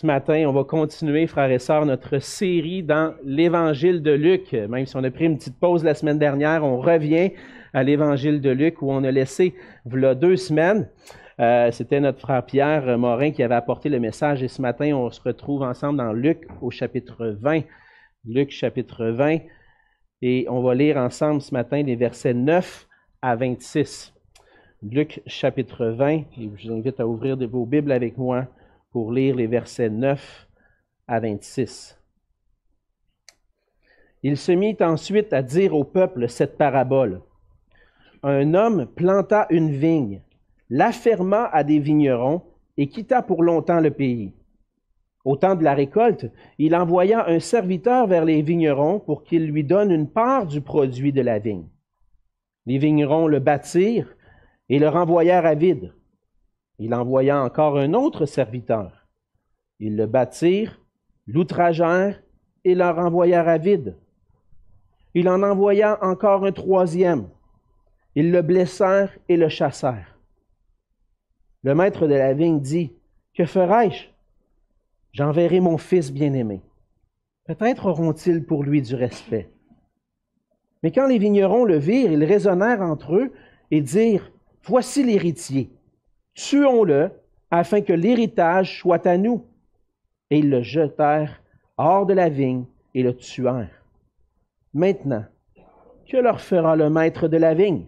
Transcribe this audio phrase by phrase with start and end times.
[0.00, 4.54] Ce matin, on va continuer, frères et sœurs, notre série dans l'Évangile de Luc.
[4.54, 7.32] Même si on a pris une petite pause la semaine dernière, on revient
[7.74, 10.88] à l'Évangile de Luc où on a laissé voilà deux semaines.
[11.38, 15.10] Euh, C'était notre frère Pierre Morin qui avait apporté le message et ce matin, on
[15.10, 17.60] se retrouve ensemble dans Luc au chapitre 20.
[18.24, 19.40] Luc chapitre 20
[20.22, 22.88] et on va lire ensemble ce matin les versets 9
[23.20, 24.14] à 26.
[24.82, 26.24] Luc chapitre 20, et
[26.56, 28.46] je vous invite à ouvrir vos Bibles avec moi
[28.90, 30.48] pour lire les versets 9
[31.06, 31.98] à 26.
[34.22, 37.22] Il se mit ensuite à dire au peuple cette parabole.
[38.22, 40.22] Un homme planta une vigne,
[40.68, 42.42] l'afferma à des vignerons
[42.76, 44.34] et quitta pour longtemps le pays.
[45.24, 49.64] Au temps de la récolte, il envoya un serviteur vers les vignerons pour qu'il lui
[49.64, 51.68] donne une part du produit de la vigne.
[52.66, 54.16] Les vignerons le bâtirent
[54.68, 55.92] et le renvoyèrent à vide.
[56.82, 59.06] Il envoya encore un autre serviteur.
[59.80, 60.80] Ils le bâtirent,
[61.26, 62.22] l'outragèrent
[62.64, 63.98] et le renvoyèrent à vide.
[65.12, 67.28] Il en envoya encore un troisième.
[68.14, 70.18] Ils le blessèrent et le chassèrent.
[71.62, 72.94] Le maître de la vigne dit,
[73.34, 74.06] Que ferai-je?
[75.12, 76.62] J'enverrai mon fils bien-aimé.
[77.44, 79.50] Peut-être auront-ils pour lui du respect.
[80.82, 83.32] Mais quand les vignerons le virent, ils raisonnèrent entre eux
[83.70, 85.70] et dirent, Voici l'héritier
[86.34, 87.10] tuons-le
[87.50, 89.46] afin que l'héritage soit à nous.
[90.30, 91.42] Et ils le jetèrent
[91.76, 92.64] hors de la vigne
[92.94, 93.84] et le tuèrent.
[94.72, 95.24] Maintenant,
[96.08, 97.86] que leur fera le maître de la vigne?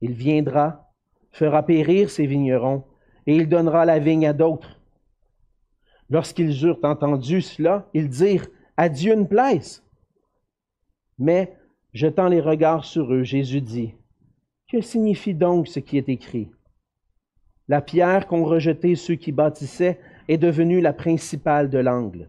[0.00, 0.92] Il viendra,
[1.30, 2.84] fera périr ses vignerons,
[3.26, 4.80] et il donnera la vigne à d'autres.
[6.10, 9.82] Lorsqu'ils eurent entendu cela, ils dirent, À Dieu ne plaise.
[11.18, 11.56] Mais,
[11.92, 13.94] jetant les regards sur eux, Jésus dit,
[14.70, 16.50] Que signifie donc ce qui est écrit
[17.68, 22.28] la pierre qu'ont rejetée ceux qui bâtissaient est devenue la principale de l'angle.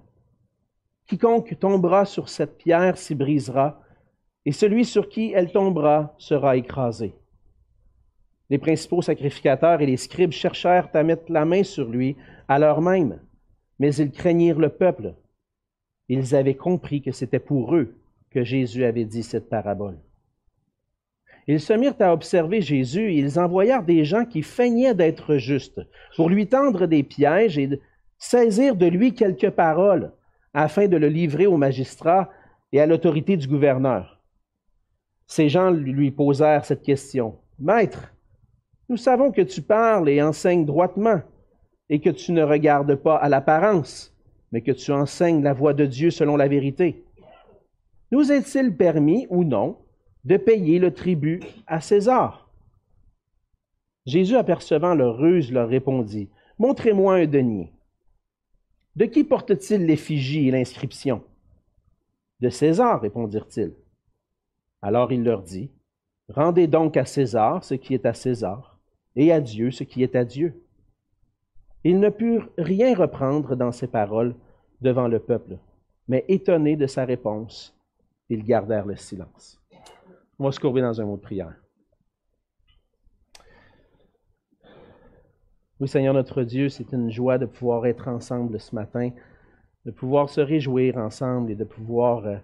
[1.08, 3.82] Quiconque tombera sur cette pierre s'y brisera,
[4.46, 7.14] et celui sur qui elle tombera sera écrasé.
[8.50, 12.16] Les principaux sacrificateurs et les scribes cherchèrent à mettre la main sur lui
[12.48, 13.20] à l'heure même,
[13.80, 15.16] mais ils craignirent le peuple.
[16.08, 17.96] Ils avaient compris que c'était pour eux
[18.30, 19.98] que Jésus avait dit cette parabole.
[21.48, 25.82] Ils se mirent à observer Jésus et ils envoyèrent des gens qui feignaient d'être justes
[26.16, 27.80] pour lui tendre des pièges et
[28.18, 30.12] saisir de lui quelques paroles
[30.54, 32.30] afin de le livrer au magistrat
[32.74, 34.22] et à l'autorité du gouverneur.
[35.26, 37.38] Ces gens lui posèrent cette question.
[37.60, 38.14] Maître,
[38.90, 41.22] nous savons que tu parles et enseignes droitement
[41.90, 44.14] et que tu ne regardes pas à l'apparence,
[44.52, 47.06] mais que tu enseignes la voie de Dieu selon la vérité.
[48.12, 49.78] Nous est-il permis ou non
[50.24, 52.50] de payer le tribut à César.
[54.06, 56.30] Jésus, apercevant leur ruse, leur répondit,
[56.60, 57.72] Montrez-moi un denier.
[58.96, 61.24] De qui porte-t-il l'effigie et l'inscription
[62.40, 63.74] De César, répondirent-ils.
[64.82, 65.70] Alors il leur dit,
[66.30, 68.80] Rendez donc à César ce qui est à César,
[69.16, 70.64] et à Dieu ce qui est à Dieu.
[71.84, 74.36] Ils ne purent rien reprendre dans ses paroles
[74.82, 75.58] devant le peuple,
[76.08, 77.76] mais étonnés de sa réponse,
[78.30, 79.62] ils gardèrent le silence.
[80.40, 81.56] On va se courber dans un mot de prière.
[85.80, 89.12] Oui, Seigneur notre Dieu, c'est une joie de pouvoir être ensemble ce matin,
[89.86, 92.38] de pouvoir se réjouir ensemble et de pouvoir euh,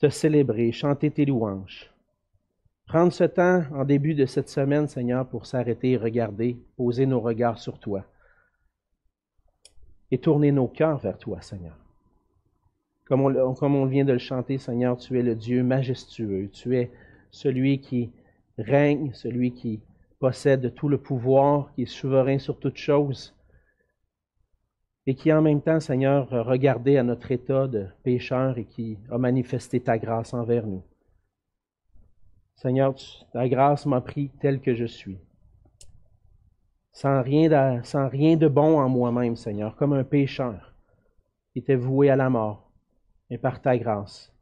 [0.00, 1.90] te célébrer, chanter tes louanges.
[2.86, 7.20] Prendre ce temps en début de cette semaine, Seigneur, pour s'arrêter et regarder, poser nos
[7.20, 8.04] regards sur toi
[10.10, 11.83] et tourner nos cœurs vers toi, Seigneur.
[13.04, 16.48] Comme on, vient de le chanter, Seigneur, tu es le Dieu majestueux.
[16.50, 16.90] Tu es
[17.30, 18.10] celui qui
[18.56, 19.82] règne, celui qui
[20.18, 23.34] possède tout le pouvoir, qui est souverain sur toutes choses.
[25.06, 29.18] Et qui en même temps, Seigneur, regardait à notre état de pécheur et qui a
[29.18, 30.82] manifesté ta grâce envers nous.
[32.56, 32.94] Seigneur,
[33.34, 35.18] ta grâce m'a pris tel que je suis.
[36.92, 40.72] Sans rien de bon en moi-même, Seigneur, comme un pécheur
[41.52, 42.63] qui était voué à la mort
[43.30, 44.32] et par ta grâce,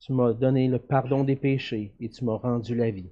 [0.00, 3.10] tu m'as donné le pardon des péchés et tu m'as rendu la vie.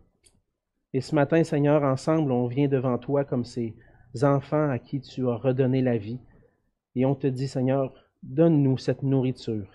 [0.94, 3.74] Et ce matin, Seigneur, ensemble, on vient devant toi comme ces
[4.22, 6.18] enfants à qui tu as redonné la vie.
[6.94, 7.92] Et on te dit, Seigneur,
[8.22, 9.68] donne-nous cette nourriture,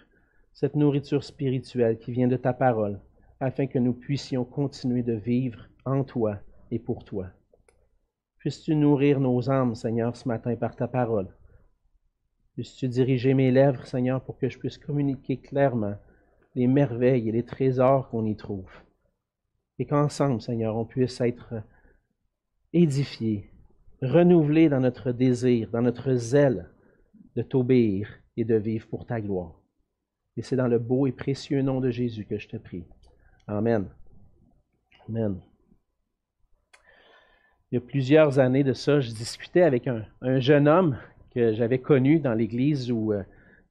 [0.54, 3.00] cette nourriture spirituelle qui vient de ta parole,
[3.40, 6.40] afin que nous puissions continuer de vivre en toi
[6.72, 7.28] et pour toi.
[8.40, 11.28] Puisses-tu nourrir nos âmes, Seigneur, ce matin par ta parole?
[12.54, 15.96] Puisses-tu diriger mes lèvres, Seigneur, pour que je puisse communiquer clairement
[16.56, 18.72] les merveilles et les trésors qu'on y trouve.
[19.80, 21.64] Et qu'ensemble, Seigneur, on puisse être
[22.72, 23.50] édifiés,
[24.02, 26.70] renouvelés dans notre désir, dans notre zèle
[27.36, 29.60] de t'obéir et de vivre pour ta gloire.
[30.38, 32.86] Et c'est dans le beau et précieux nom de Jésus que je te prie.
[33.48, 33.88] Amen.
[35.10, 35.42] Amen.
[37.72, 40.06] Il y a plusieurs années de ça, je discutais avec un,
[40.40, 40.98] jeune homme
[41.34, 43.24] que j'avais connu dans l'église où, euh,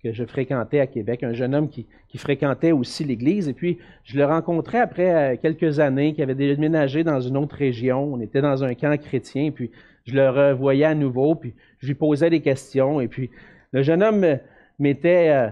[0.03, 1.87] que je fréquentais à Québec, un jeune homme qui,
[2.17, 3.49] fréquentait aussi l'église.
[3.49, 7.57] Et puis, je le rencontrais après euh, quelques années, qui avait déménagé dans une autre
[7.57, 8.13] région.
[8.13, 9.71] On était dans un camp chrétien, puis
[10.05, 13.01] je le revoyais à nouveau, puis je lui posais des questions.
[13.01, 13.31] Et puis,
[13.73, 14.39] le jeune homme
[14.79, 15.49] m'était, euh,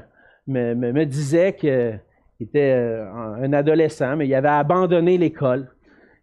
[0.46, 2.00] me, disait qu'il
[2.40, 5.68] était un adolescent, mais il avait abandonné l'école.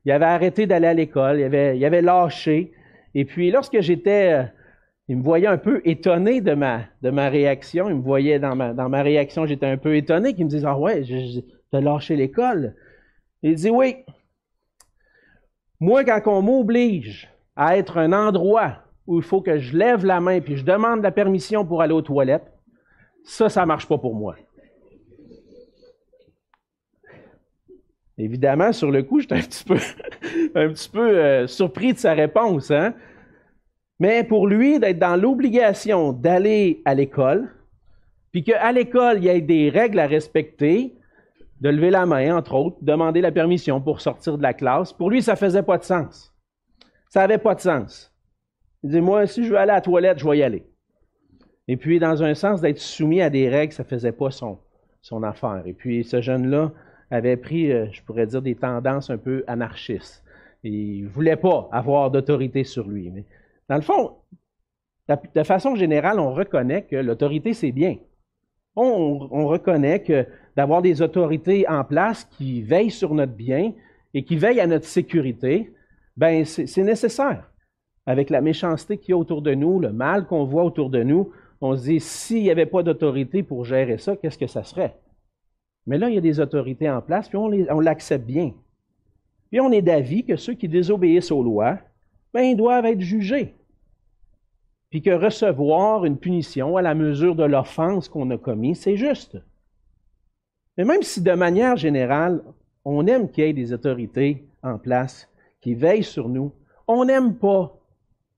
[0.08, 1.44] Il avait arrêté d'aller à l'école, il
[1.84, 2.72] avait, lâché.
[3.14, 4.44] Et puis, lorsque j'étais, euh,
[5.10, 7.90] il me voyait un peu étonné de ma, de ma réaction.
[7.90, 10.66] Il me voyait dans ma, dans ma réaction, j'étais un peu étonné, qu'il me dise
[10.66, 11.04] Ah ouais,
[11.72, 12.76] as lâché l'école.
[13.42, 13.98] Il dit Oui.
[15.80, 20.20] Moi, quand on m'oblige à être un endroit où il faut que je lève la
[20.20, 22.52] main puis je demande la permission pour aller aux toilettes,
[23.24, 24.36] ça, ça ne marche pas pour moi.
[28.18, 29.76] Évidemment, sur le coup, j'étais un petit peu,
[30.56, 32.72] un petit peu euh, surpris de sa réponse.
[32.72, 32.94] Hein?
[34.00, 37.50] Mais pour lui, d'être dans l'obligation d'aller à l'école,
[38.32, 40.94] puis qu'à l'école, il y ait des règles à respecter,
[41.62, 45.10] de lever la main, entre autres, demander la permission pour sortir de la classe, pour
[45.10, 46.34] lui, ça ne faisait pas de sens.
[47.10, 48.14] Ça n'avait pas de sens.
[48.84, 50.64] Il dit, moi, si je veux aller à la toilette, je vais y aller.
[51.68, 54.60] Et puis, dans un sens, d'être soumis à des règles, ça ne faisait pas son,
[55.24, 55.64] affaire.
[55.66, 56.72] Et puis, ce jeune-là,
[57.10, 60.24] avait pris, euh, je pourrais dire, des tendances un peu anarchistes.
[60.64, 63.12] Il ne voulait pas avoir d'autorité sur lui.
[63.70, 64.16] Dans le fond,
[65.36, 67.98] de façon générale, on reconnaît que l'autorité, c'est bien.
[68.76, 73.74] On, reconnaît que d'avoir des autorités en place qui veillent sur notre bien
[74.14, 75.74] et qui veillent à notre sécurité,
[76.16, 77.50] ben c'est nécessaire.
[78.06, 81.02] Avec la méchanceté qu'il y a autour de nous, le mal qu'on voit autour de
[81.02, 84.64] nous, on se dit, s'il n'y avait pas d'autorité pour gérer ça, qu'est-ce que ça
[84.64, 84.96] serait?
[85.88, 88.54] Mais là, il y a des autorités en place, puis on l'accepte bien.
[89.50, 91.80] Puis on est d'avis que ceux qui désobéissent aux lois,
[92.42, 93.56] ils doivent être jugés.
[94.90, 99.38] Puis que recevoir une punition à la mesure de l'offense qu'on a commise, c'est juste.
[100.78, 102.44] Mais même si de manière générale,
[102.86, 105.30] on aime qu'il y ait des autorités en place
[105.62, 106.54] qui veillent sur nous,
[106.88, 107.78] on n'aime pas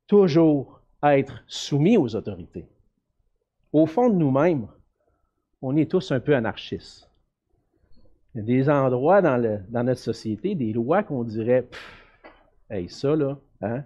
[0.07, 2.67] toujours être soumis aux autorités.
[3.71, 4.67] Au fond de nous-mêmes,
[5.61, 7.09] on est tous un peu anarchistes.
[8.33, 9.37] Il y a des endroits dans,
[9.83, 11.67] notre société, des lois qu'on dirait,
[12.69, 13.83] hey, ça là, hein?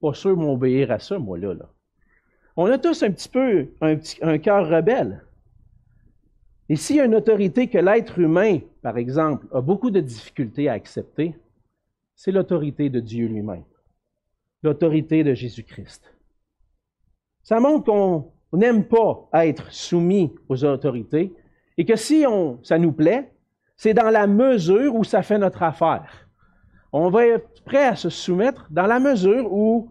[0.00, 1.54] Pas sûr m'obéir à ça, moi là.
[2.56, 5.24] On a tous un petit peu un, cœur rebelle.
[6.68, 10.68] Et s'il y a une autorité que l'être humain, par exemple, a beaucoup de difficultés
[10.68, 11.34] à accepter,
[12.14, 13.64] c'est l'autorité de Dieu lui-même,
[14.62, 16.14] l'autorité de Jésus-Christ.
[17.42, 21.32] Ça montre qu'on n'aime pas être soumis aux autorités,
[21.78, 22.24] et que si
[22.62, 23.32] ça nous plaît,
[23.76, 26.28] c'est dans la mesure où ça fait notre affaire.
[26.92, 29.90] On va être prêt à se soumettre dans la mesure où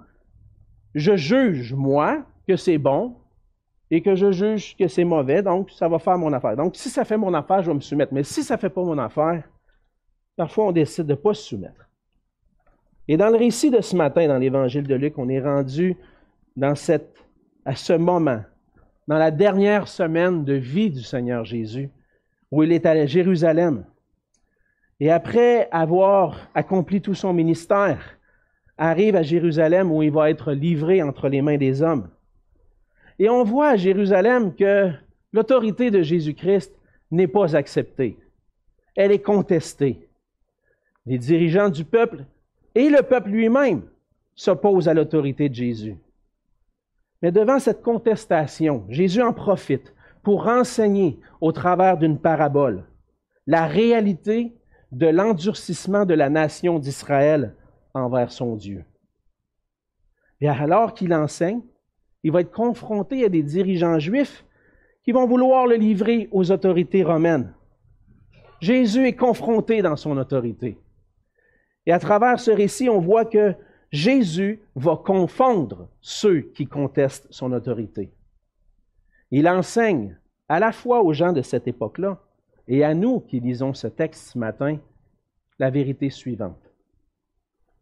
[0.95, 3.15] je juge, moi, que c'est bon
[3.91, 6.55] et que je juge que c'est mauvais, donc ça va faire mon affaire.
[6.55, 8.13] Donc, si ça fait mon affaire, je vais me soumettre.
[8.13, 9.43] Mais si ça ne fait pas mon affaire,
[10.35, 11.89] parfois on décide de ne pas se soumettre.
[13.07, 15.97] Et dans le récit de ce matin, dans l'évangile de Luc, on est rendu
[16.55, 17.17] dans cette,
[17.65, 18.43] à ce moment
[19.07, 21.89] dans la dernière semaine de vie du Seigneur Jésus,
[22.51, 23.83] où il est à Jérusalem.
[24.99, 28.17] Et après avoir accompli tout son ministère,
[28.77, 32.09] arrive à Jérusalem où il va être livré entre les mains des hommes.
[33.19, 34.91] Et on voit à Jérusalem que
[35.33, 36.73] l'autorité de Jésus-Christ
[37.11, 38.17] n'est pas acceptée.
[38.95, 40.09] Elle est contestée.
[41.05, 42.25] Les dirigeants du peuple
[42.75, 43.83] et le peuple lui-même
[44.35, 45.97] s'opposent à l'autorité de Jésus.
[47.21, 52.85] Mais devant cette contestation, Jésus en profite pour renseigner au travers d'une parabole
[53.47, 54.53] la réalité
[54.91, 57.55] de l'endurcissement de la nation d'Israël
[57.93, 58.83] envers son Dieu.
[60.41, 61.61] Et alors qu'il enseigne,
[62.23, 64.45] il va être confronté à des dirigeants juifs
[65.03, 67.53] qui vont vouloir le livrer aux autorités romaines.
[68.59, 70.77] Jésus est confronté dans son autorité.
[71.85, 73.55] Et à travers ce récit, on voit que
[73.91, 78.11] Jésus va confondre ceux qui contestent son autorité.
[79.31, 80.17] Il enseigne
[80.47, 82.19] à la fois aux gens de cette époque-là
[82.69, 84.77] et à nous qui lisons ce texte ce matin
[85.57, 86.71] la vérité suivante.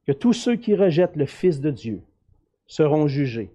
[0.08, 2.02] Que tous ceux qui rejettent le Fils de Dieu
[2.66, 3.52] seront jugés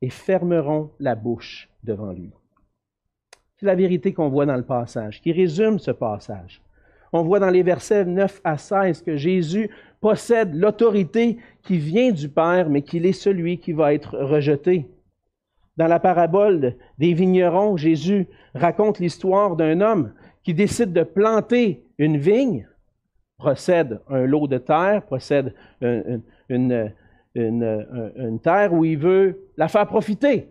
[0.00, 2.30] et fermeront la bouche devant lui.
[3.56, 6.62] C'est la vérité qu'on voit dans le passage, qui résume ce passage.
[7.12, 9.70] On voit dans les versets 9 à 16 que Jésus
[10.00, 14.86] possède l'autorité qui vient du Père, mais qu'il est celui qui va être rejeté.
[15.76, 20.12] dans la parabole des vignerons, Jésus raconte l'histoire d'un homme
[20.48, 22.66] qui décide de planter une vigne,
[23.36, 25.52] procède un lot de terre, procède
[25.82, 26.90] une,
[28.42, 30.48] terre où il veut la faire profiter.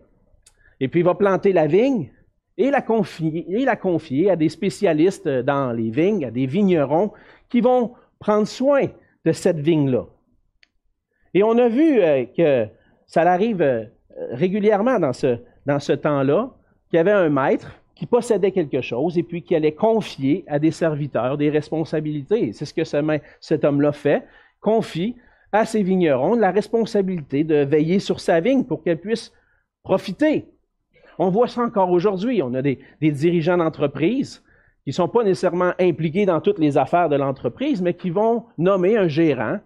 [0.80, 2.12] Et puis il va planter la vigne
[2.60, 7.12] et la confier, et la confier à des spécialistes dans les vignes, à des vignerons
[7.50, 8.84] qui vont prendre soin
[9.26, 10.06] de cette vigne-là.
[11.34, 12.68] Et on a vu euh, que
[13.08, 13.86] ça arrive euh,
[14.30, 16.52] régulièrement dans ce, dans ce temps-là,
[16.88, 20.60] qu'il y avait un maître qui possédait quelque chose et puis qui allait confier à
[20.60, 22.54] des serviteurs des responsabilités.
[22.54, 22.84] C'est ce que
[23.40, 24.24] cet homme-là fait,
[24.62, 25.16] confie
[25.52, 29.34] à ses vignerons la responsabilité de veiller sur sa vigne pour qu'elle puisse
[29.84, 30.46] profiter.
[31.18, 32.44] On voit ça encore aujourd'hui.
[32.44, 34.44] On a des, dirigeants d'entreprise
[34.84, 38.46] qui ne sont pas nécessairement impliqués dans toutes les affaires de l'entreprise, mais qui vont
[38.58, 39.58] nommer un gérant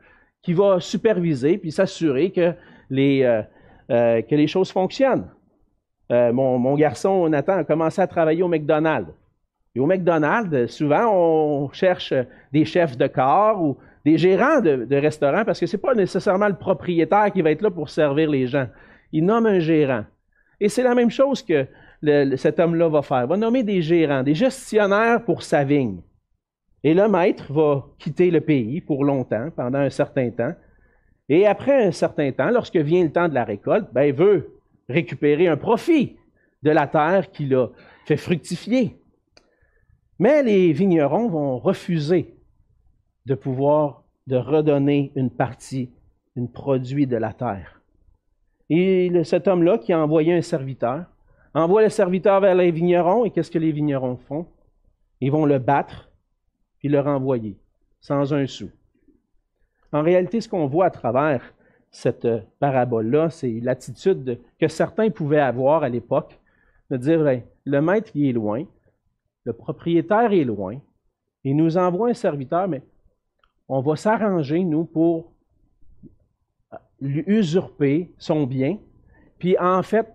[0.41, 2.53] qui va superviser puis s'assurer que
[2.93, 3.41] euh,
[3.89, 5.27] euh, que les choses fonctionnent.
[6.11, 9.11] Euh, mon, garçon, Nathan, a commencé à travailler au McDonald's.
[9.73, 12.13] Et au McDonald's, souvent, on cherche
[12.51, 16.49] des chefs de corps ou des gérants de, restaurants parce que ce n'est pas nécessairement
[16.49, 18.67] le propriétaire qui va être là pour servir les gens.
[19.13, 20.03] Il nomme un gérant.
[20.59, 21.65] Et c'est la même chose que
[22.35, 23.23] cet homme-là va faire.
[23.23, 26.01] Il va nommer des gérants, des gestionnaires pour sa vigne.
[26.83, 30.53] Et le maître va quitter le pays pour longtemps, pendant un certain temps.
[31.29, 34.60] Et après un certain temps, lorsque vient le temps de la récolte, ben, il veut
[34.91, 36.17] récupérer un profit
[36.63, 37.67] de la terre qu'il a
[38.05, 38.97] fait fructifier.
[40.19, 42.35] Mais les vignerons vont refuser
[43.25, 45.91] de pouvoir de redonner une partie,
[46.37, 47.81] un produit de la terre.
[48.69, 51.05] Et cet homme-là qui a envoyé un serviteur,
[51.53, 54.47] envoie le serviteur vers les vignerons, et qu'est-ce que les vignerons font?
[55.19, 56.09] Ils vont le battre,
[56.79, 57.59] puis le renvoyer,
[57.99, 58.69] sans un sou.
[59.91, 61.53] En réalité, ce qu'on voit à travers
[61.91, 62.27] cette
[62.59, 66.39] parabole-là, c'est l'attitude que certains pouvaient avoir à l'époque
[66.89, 68.63] de dire, le maître il est loin,
[69.43, 70.77] le propriétaire est loin,
[71.43, 72.81] il nous envoie un serviteur, mais
[73.67, 75.31] on va s'arranger, nous, pour
[76.99, 78.77] lui usurper son bien,
[79.39, 80.07] puis en fait,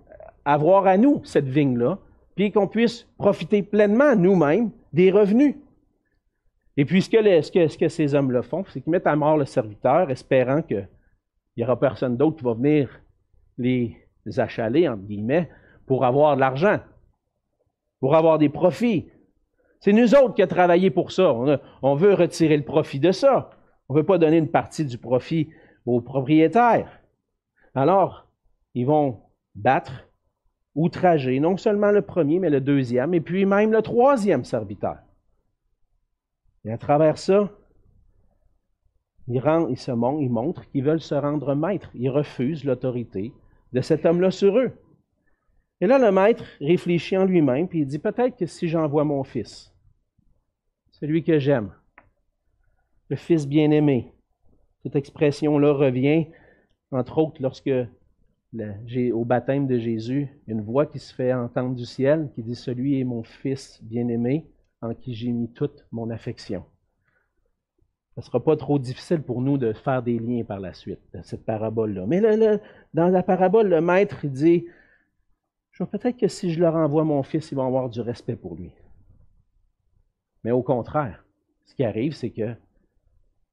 [0.45, 1.99] avoir à nous cette vigne-là,
[2.37, 5.57] puis qu'on puisse profiter pleinement nous-mêmes des revenus.
[6.77, 10.63] Et puis ce que, ces hommes-là font, c'est qu'ils mettent à mort le serviteur, espérant
[11.57, 13.01] qu'il n'y aura personne d'autre qui va venir
[13.57, 13.97] les
[14.37, 15.49] achaler, entre guillemets,
[15.87, 16.81] pour avoir de l'argent,
[17.99, 19.09] pour avoir des profits.
[19.81, 21.33] C'est nous autres qui avons travaillé pour ça.
[21.33, 23.49] On, on veut retirer le profit de ça.
[23.89, 25.49] On ne veut pas donner une partie du profit
[25.87, 27.01] aux propriétaires.
[27.75, 28.29] Alors,
[28.75, 29.23] ils vont
[29.55, 30.11] battre
[30.75, 34.99] outrager non seulement le premier, mais le deuxième, et puis même le troisième serviteur.
[36.67, 37.51] Et à travers ça,
[39.29, 41.91] ils, se montrent, ils montrent qu'ils veulent se rendre maître.
[41.95, 43.33] Ils refusent l'autorité
[43.73, 44.73] de cet homme-là sur eux.
[45.81, 49.25] Et là, le maître réfléchit en lui-même, puis il dit, peut-être que si j'envoie mon
[49.25, 49.75] fils,
[50.93, 51.73] celui que j'aime,
[53.09, 54.13] le fils bien-aimé,
[54.83, 56.29] cette expression-là revient,
[56.91, 57.71] entre autres, lorsque
[59.13, 63.01] au baptême de Jésus, une voix qui se fait entendre du ciel qui dit Celui
[63.01, 64.47] est mon Fils bien-aimé
[64.81, 66.65] en qui j'ai mis toute mon affection.
[68.17, 71.01] Ce ne sera pas trop difficile pour nous de faire des liens par la suite
[71.23, 72.07] cette parabole-là.
[72.07, 72.23] Mais
[72.95, 74.65] dans la parabole, le maître dit
[75.85, 78.73] Peut-être que si je leur envoie mon fils, ils vont avoir du respect pour lui.
[80.45, 81.27] Mais au contraire,
[81.67, 82.57] ce qui arrive, c'est qu'ils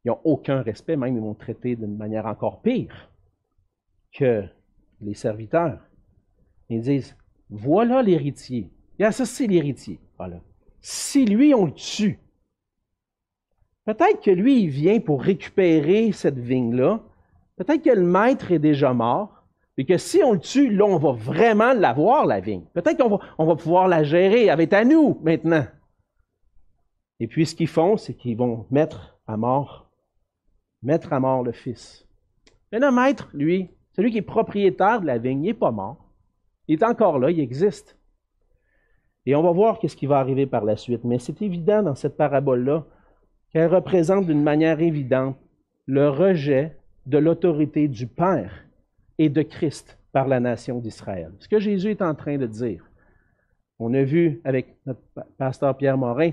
[0.06, 3.12] n'ont aucun respect, même ils vont traiter d'une manière encore pire
[4.14, 4.46] que
[5.02, 5.82] les serviteurs.
[6.70, 7.18] Ils disent,
[7.50, 8.72] voilà l'héritier.
[8.98, 10.00] Et ça, c'est l'héritier.
[10.18, 10.40] Voilà.
[10.80, 12.20] Si lui, on le tue,
[13.86, 17.02] peut-être que lui, il vient pour récupérer cette vigne-là.
[17.56, 19.44] Peut-être que le maître est déjà mort.
[19.78, 22.64] Et que si on le tue, là, on va vraiment l'avoir, la vigne.
[22.74, 24.50] Peut-être qu'on va, pouvoir la gérer.
[24.50, 25.66] avec à nous maintenant.
[27.20, 29.90] Et puis, ce qu'ils font, c'est qu'ils vont mettre à mort,
[30.84, 32.08] mettre à mort le fils.
[32.72, 36.10] Mais le maître, lui, celui qui est propriétaire de la vigne, il n'est pas mort.
[36.68, 37.98] Il est encore là, il existe.
[39.26, 41.04] Et on va voir qu'est-ce qui va arriver par la suite.
[41.04, 42.86] Mais c'est évident dans cette parabole-là
[43.54, 45.38] qu'elle représente d'une manière évidente
[45.86, 48.66] le rejet de l'autorité du Père
[49.18, 51.32] et de Christ par la nation d'Israël.
[51.40, 52.84] Ce que Jésus est en train de dire.
[53.80, 55.02] On a vu avec notre
[55.38, 56.32] pasteur Pierre Morin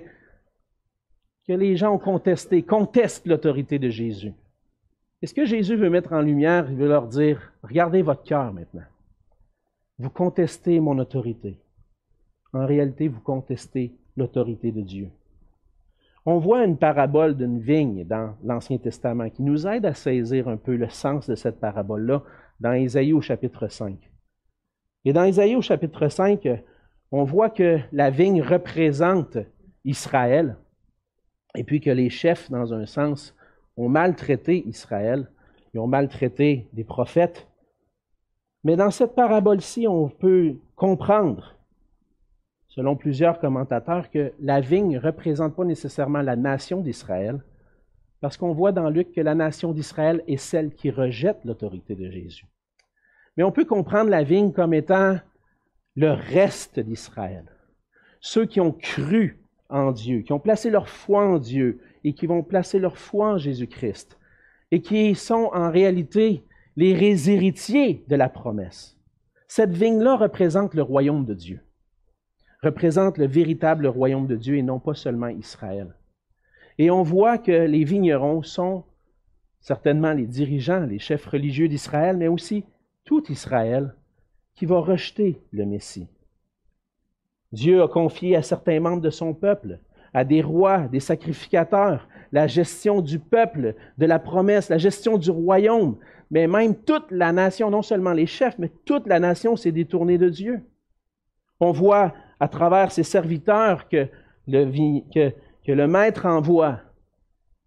[1.46, 4.32] que les gens ont contesté, contestent l'autorité de Jésus.
[5.22, 8.52] Et ce que Jésus veut mettre en lumière, il veut leur dire, regardez votre cœur
[8.52, 8.84] maintenant.
[9.98, 11.58] Vous contestez mon autorité.
[12.52, 15.10] En réalité, vous contestez l'autorité de Dieu.
[16.26, 20.58] On voit une parabole d'une vigne dans l'Ancien Testament qui nous aide à saisir un
[20.58, 22.22] peu le sens de cette parabole-là
[22.60, 23.96] dans Ésaïe au chapitre 5.
[25.06, 26.46] Et dans Isaïe au chapitre 5,
[27.10, 29.38] on voit que la vigne représente
[29.84, 30.56] Israël,
[31.56, 33.34] et puis que les chefs, dans un sens,
[33.76, 35.30] ont maltraité Israël,
[35.72, 37.48] ils ont maltraité des prophètes.
[38.62, 41.56] Mais dans cette parabole-ci, on peut comprendre,
[42.70, 47.40] selon plusieurs commentateurs, que la vigne ne représente pas nécessairement la nation d'Israël,
[48.20, 52.10] parce qu'on voit dans Luc que la nation d'Israël est celle qui rejette l'autorité de
[52.10, 52.46] Jésus.
[53.36, 55.18] Mais on peut comprendre la vigne comme étant
[55.96, 57.44] le reste d'Israël.
[58.20, 62.26] Ceux qui ont cru en Dieu, qui ont placé leur foi en Dieu et qui
[62.26, 64.18] vont placer leur foi en Jésus-Christ
[64.70, 66.44] et qui sont en réalité
[66.76, 68.96] les héritiers de la promesse.
[69.48, 71.60] Cette vigne-là représente le royaume de Dieu,
[72.62, 75.94] représente le véritable royaume de Dieu et non pas seulement Israël.
[76.78, 78.84] Et on voit que les vignerons sont
[79.60, 82.64] certainement les dirigeants, les chefs religieux d'Israël, mais aussi
[83.04, 83.94] tout Israël
[84.54, 86.08] qui va rejeter le Messie.
[87.52, 89.80] Dieu a confié à certains membres de son peuple,
[90.14, 95.30] à des rois, des sacrificateurs, la gestion du peuple, de la promesse, la gestion du
[95.30, 95.96] royaume.
[96.30, 100.18] Mais même toute la nation, non seulement les chefs, mais toute la nation s'est détournée
[100.18, 100.62] de Dieu.
[101.58, 104.08] On voit à travers ses serviteurs que
[104.48, 106.80] le, Maître envoie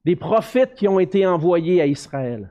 [0.03, 2.49] des prophètes qui ont été envoyés à Israël,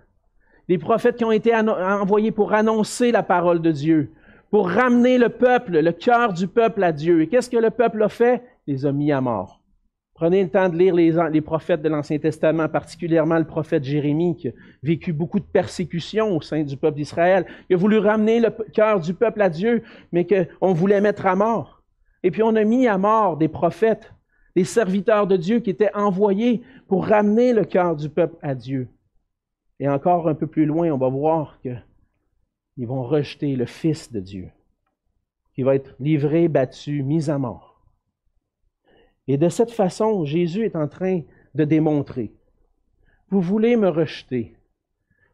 [0.69, 4.13] des prophètes qui ont été envoyés pour annoncer la parole de Dieu,
[4.51, 7.23] pour ramener le peuple, le cœur du peuple à Dieu.
[7.23, 8.43] Et qu'est-ce que le peuple a fait?
[8.67, 9.61] Les a mis à mort.
[10.15, 14.49] Prenez le temps de lire les, prophètes de l'Ancien Testament, particulièrement le prophète Jérémie, qui
[14.49, 14.53] a
[14.83, 17.45] vécu beaucoup de persécutions au sein du peuple d'Israël.
[17.69, 21.35] Il a voulu ramener le cœur du peuple à Dieu, mais qu'on voulait mettre à
[21.35, 21.82] mort.
[22.23, 24.13] Et puis on a mis à mort des prophètes,
[24.55, 28.89] des serviteurs de Dieu qui étaient envoyés pour ramener le cœur du peuple à Dieu.
[29.81, 31.71] Et encore un peu plus loin, on va voir que
[32.77, 34.49] ils vont rejeter le Fils de Dieu,
[35.55, 37.81] qui va être livré, battu, mis à mort.
[39.29, 41.21] Et de cette façon, Jésus est en train
[41.55, 42.33] de démontrer,
[43.31, 44.57] vous voulez me rejeter,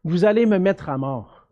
[0.03, 1.47] vous allez me mettre à mort,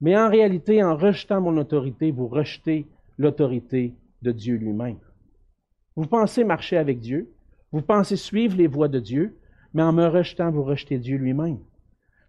[0.00, 2.86] mais en réalité, en rejetant mon autorité, vous rejetez
[3.18, 4.98] l'autorité de Dieu lui-même.
[5.96, 7.32] Vous pensez marcher avec Dieu,
[7.72, 9.36] vous pensez suivre les voies de Dieu,
[9.74, 11.58] mais en me rejetant, vous rejetez Dieu lui-même.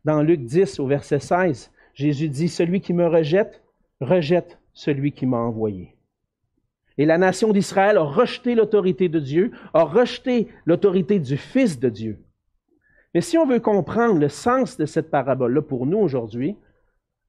[0.06, 3.62] Dans Luc 10, au verset 16, Jésus dit, Celui qui me rejette,
[4.02, 5.96] rejette celui qui m'a envoyé.
[6.98, 11.90] Et la nation d'Israël a rejeté l'autorité de Dieu, a rejeté l'autorité du Fils de
[11.90, 12.24] Dieu.
[13.14, 16.56] Mais si on veut comprendre le sens de cette parabole-là pour nous aujourd'hui,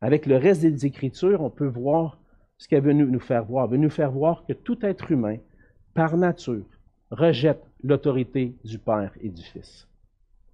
[0.01, 2.19] avec le reste des Écritures, on peut voir
[2.59, 3.65] ce qu'elle veut nous faire voir.
[3.65, 5.37] Elle veut nous faire voir que tout être humain,
[5.95, 6.67] par nature,
[7.11, 9.87] rejette l'autorité du Père et du Fils.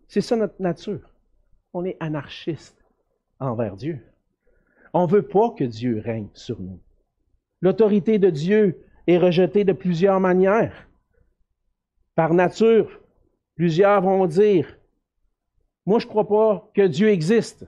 [0.08, 1.08] C'est ça notre nature.
[1.72, 2.84] On est anarchiste
[3.38, 4.00] envers Dieu.
[4.92, 6.80] On ne veut pas que Dieu règne sur nous.
[7.60, 10.88] L'autorité de Dieu est rejetée de plusieurs manières.
[12.14, 13.00] Par nature,
[13.54, 14.76] plusieurs vont dire,
[15.86, 17.66] moi je ne crois pas que Dieu existe.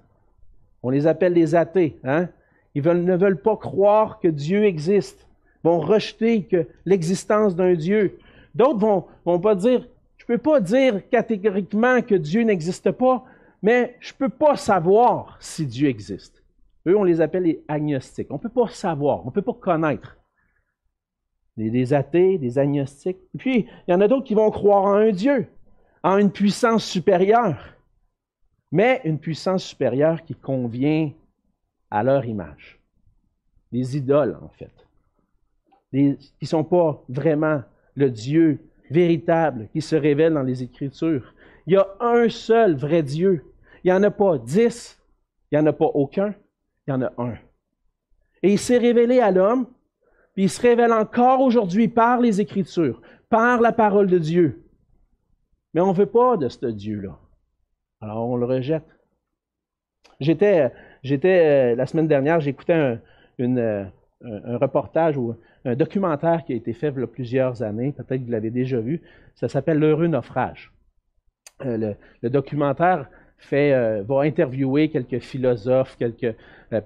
[0.83, 1.99] On les appelle les athées.
[2.03, 2.29] Hein?
[2.75, 5.27] Ils ne veulent pas croire que Dieu existe.
[5.63, 6.49] vont rejeter
[6.85, 8.19] l'existence d'un Dieu.
[8.55, 13.25] D'autres vont, vont pas dire, je peux pas dire catégoriquement que Dieu n'existe pas,
[13.63, 16.43] mais je peux pas savoir si Dieu existe.
[16.87, 18.31] Eux, on les appelle les agnostiques.
[18.31, 20.17] On peut pas savoir, on peut pas connaître.
[21.57, 23.19] Des, athées, des agnostiques.
[23.35, 25.47] Et puis, il y en a d'autres qui vont croire en un Dieu,
[26.03, 27.77] en une puissance supérieure,
[28.73, 31.13] mais une puissance supérieure qui convient
[31.93, 32.81] à leur image.
[33.71, 34.73] Des idoles, en fait.
[35.93, 37.63] qui ne sont pas vraiment
[37.95, 41.35] le Dieu véritable qui se révèle dans les Écritures.
[41.67, 43.45] Il y a un seul vrai Dieu
[43.85, 44.99] il n'y en a pas dix,
[45.51, 46.35] il n'y en a pas aucun,
[46.87, 47.35] il y en a un.
[48.43, 49.67] Et il s'est révélé à l'homme,
[50.35, 54.65] puis il se révèle encore aujourd'hui par les Écritures, par la parole de Dieu.
[55.75, 57.19] Mais on ne veut pas de ce Dieu-là.
[58.01, 58.87] Alors on le rejette.
[60.21, 62.99] J'étais, j'étais euh, la semaine dernière, j'écoutais un,
[63.41, 63.85] euh,
[64.25, 65.35] un, reportage ou
[65.65, 68.51] un documentaire qui a été fait il y a plusieurs années, peut-être que vous l'avez
[68.51, 69.03] déjà vu.
[69.35, 70.73] Ça s'appelle L'heureux naufrage.
[71.65, 76.37] Euh, le, documentaire fait, va interviewer quelques philosophes, quelques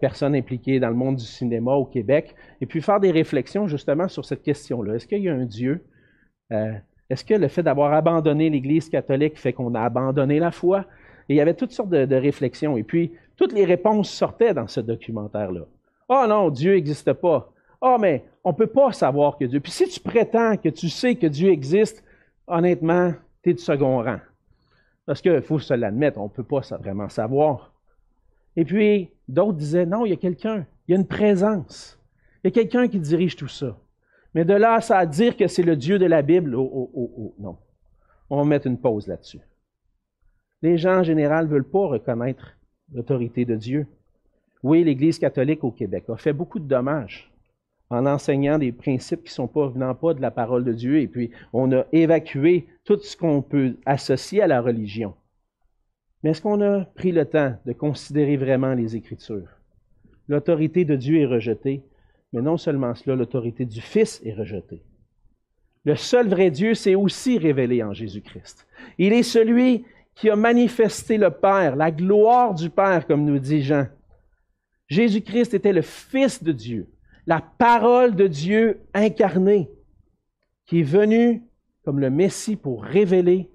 [0.01, 4.09] personnes impliquées dans le monde du cinéma au Québec, et puis faire des réflexions justement
[4.09, 4.95] sur cette question-là.
[4.95, 5.85] Est-ce qu'il y a un Dieu?
[6.51, 10.87] Est-ce que le fait d'avoir abandonné l'Église catholique fait qu'on a abandonné la foi?
[11.29, 12.77] Et il y avait toutes sortes de, de, réflexions.
[12.77, 15.63] Et puis, toutes les réponses sortaient dans ce documentaire-là.
[16.09, 17.53] Oh non, Dieu n'existe pas.
[17.81, 19.61] Oh, mais on ne peut pas savoir que Dieu.
[19.61, 22.03] Puis si tu prétends que tu sais que Dieu existe,
[22.47, 24.21] honnêtement, tu es de second rang.
[25.05, 27.73] Parce qu'il faut se l'admettre, on ne peut pas vraiment savoir.
[28.57, 32.01] Et puis, d'autres disaient, non, il y a quelqu'un, il y a une présence.
[32.43, 33.77] Il y a quelqu'un qui dirige tout ça.
[34.35, 36.91] Mais de là ça à dire que c'est le Dieu de la Bible, oh, oh,
[36.95, 37.57] oh, oh, non.
[38.29, 39.41] On va mettre une pause là-dessus.
[40.63, 42.56] Les gens en général ne veulent pas reconnaître
[42.93, 43.87] l'autorité de Dieu.
[44.63, 47.31] Oui, l'Église catholique au Québec a fait beaucoup de dommages
[47.91, 51.01] en enseignant des principes qui ne sont pas venant pas de la parole de Dieu,
[51.01, 55.15] et puis on a évacué tout ce qu'on peut associer à la religion.
[56.23, 59.49] Mais est-ce qu'on a pris le temps de considérer vraiment les Écritures?
[60.29, 61.83] L'autorité de Dieu est rejetée,
[62.33, 64.83] mais non seulement cela, l'autorité du Fils est rejetée.
[65.85, 68.67] Le seul vrai Dieu s'est aussi révélé en Jésus-Christ.
[68.99, 69.85] Il est celui
[70.17, 73.87] qui a manifesté le Père, la gloire du Père, comme nous dit Jean.
[74.89, 76.89] Jésus-Christ était le Fils de Dieu,
[77.27, 79.71] la parole de Dieu incarnée,
[80.65, 81.43] qui est venu
[81.85, 83.51] comme le Messie pour révéler,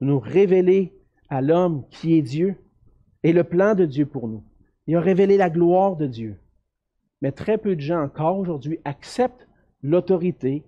[0.00, 0.92] nous révéler
[1.30, 2.56] à l'homme qui est Dieu
[3.22, 4.44] et le plan de Dieu pour nous.
[4.86, 6.36] Il a révélé la gloire de Dieu.
[7.22, 9.48] Mais très peu de gens encore aujourd'hui acceptent
[9.82, 10.62] l'autorité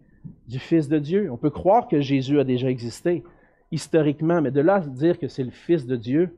[0.49, 1.31] du Fils de Dieu.
[1.31, 3.23] On peut croire que Jésus a déjà existé
[3.71, 6.37] historiquement, mais de là dire que c'est le Fils de Dieu,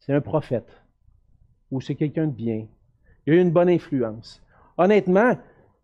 [0.00, 0.68] c'est un prophète
[1.70, 2.66] ou c'est quelqu'un de bien.
[3.26, 4.42] Il a une bonne influence.
[4.76, 5.36] Honnêtement,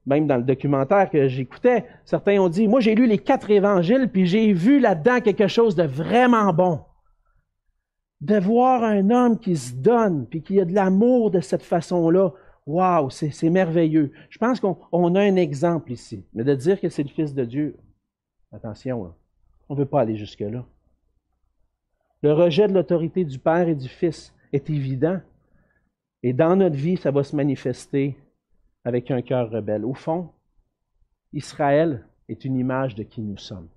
[0.06, 4.08] même dans le documentaire que j'écoutais, certains ont dit, moi j'ai lu les quatre évangiles,
[4.10, 6.80] puis j'ai vu là-dedans quelque chose de vraiment bon.
[8.20, 12.32] De voir un homme qui se donne, puis qui a de l'amour de cette façon-là,
[12.66, 14.12] waouh, c'est merveilleux.
[14.30, 16.24] Je pense qu'on a un exemple ici.
[16.34, 17.76] Mais de dire que c'est le Fils de Dieu,
[18.52, 19.14] attention,
[19.68, 20.64] on ne veut pas aller jusque-là.
[22.22, 25.20] Le rejet de l'autorité du Père et du Fils est évident.
[26.22, 28.16] Et dans notre vie, ça va se manifester
[28.85, 29.85] avec un cœur rebelle.
[29.85, 30.31] Au fond,
[31.33, 33.68] Israël est une image de qui nous sommes,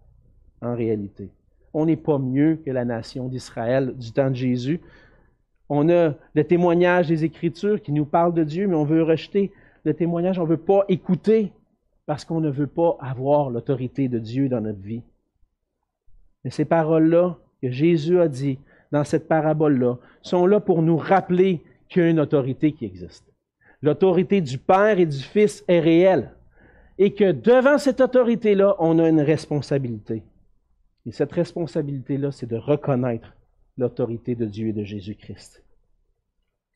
[0.61, 1.29] en réalité.
[1.73, 4.81] On n'est pas mieux que la nation d'Israël du temps de Jésus.
[5.69, 9.51] On a le témoignage des Écritures qui nous parlent de Dieu, mais on veut rejeter
[9.83, 11.53] le témoignage, on ne veut pas écouter
[12.05, 15.03] parce qu'on ne veut pas avoir l'autorité de Dieu dans notre vie.
[16.43, 18.59] Mais ces paroles-là que Jésus a dit
[18.91, 23.25] dans cette parabole-là sont là pour nous rappeler qu'il y a une autorité qui existe.
[23.81, 26.31] L'autorité du Père et du Fils est réelle.
[26.97, 30.23] Et que devant cette autorité-là, on a une responsabilité.
[31.05, 33.35] Et cette responsabilité-là, c'est de reconnaître
[33.77, 35.63] l'autorité de Dieu et de Jésus-Christ.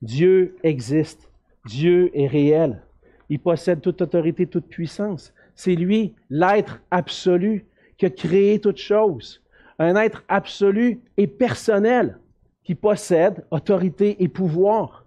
[0.01, 1.30] Dieu existe.
[1.65, 2.82] Dieu est réel.
[3.30, 5.34] Il possède toute autorité, toute puissance.
[5.56, 7.65] C'est lui, l'être absolu,
[7.97, 9.41] qui a créé toutes choses.
[9.79, 12.17] Un être absolu et personnel,
[12.63, 15.05] qui possède autorité et pouvoir.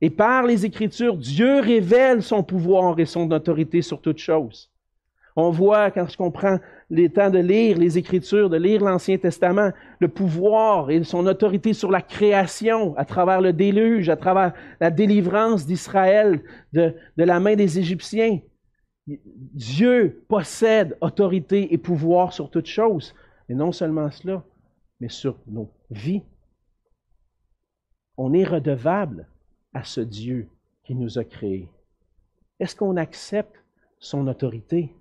[0.00, 4.70] Et par les Écritures, Dieu révèle son pouvoir et son autorité sur toutes choses.
[5.36, 6.58] On voit, quand on prend
[6.90, 11.72] le temps de lire les Écritures, de lire l'Ancien Testament, le pouvoir et son autorité
[11.72, 16.40] sur la création à travers le déluge, à travers la délivrance d'Israël
[16.72, 18.40] de, de la main des Égyptiens.
[19.06, 23.14] Dieu possède autorité et pouvoir sur toutes choses.
[23.50, 24.44] Et non seulement cela,
[25.00, 26.22] mais sur nos vies.
[28.16, 29.26] On est redevable
[29.74, 30.46] à ce Dieu
[30.84, 31.68] qui nous a créés?
[32.60, 33.56] Est-ce qu'on accepte
[33.98, 34.94] son autorité?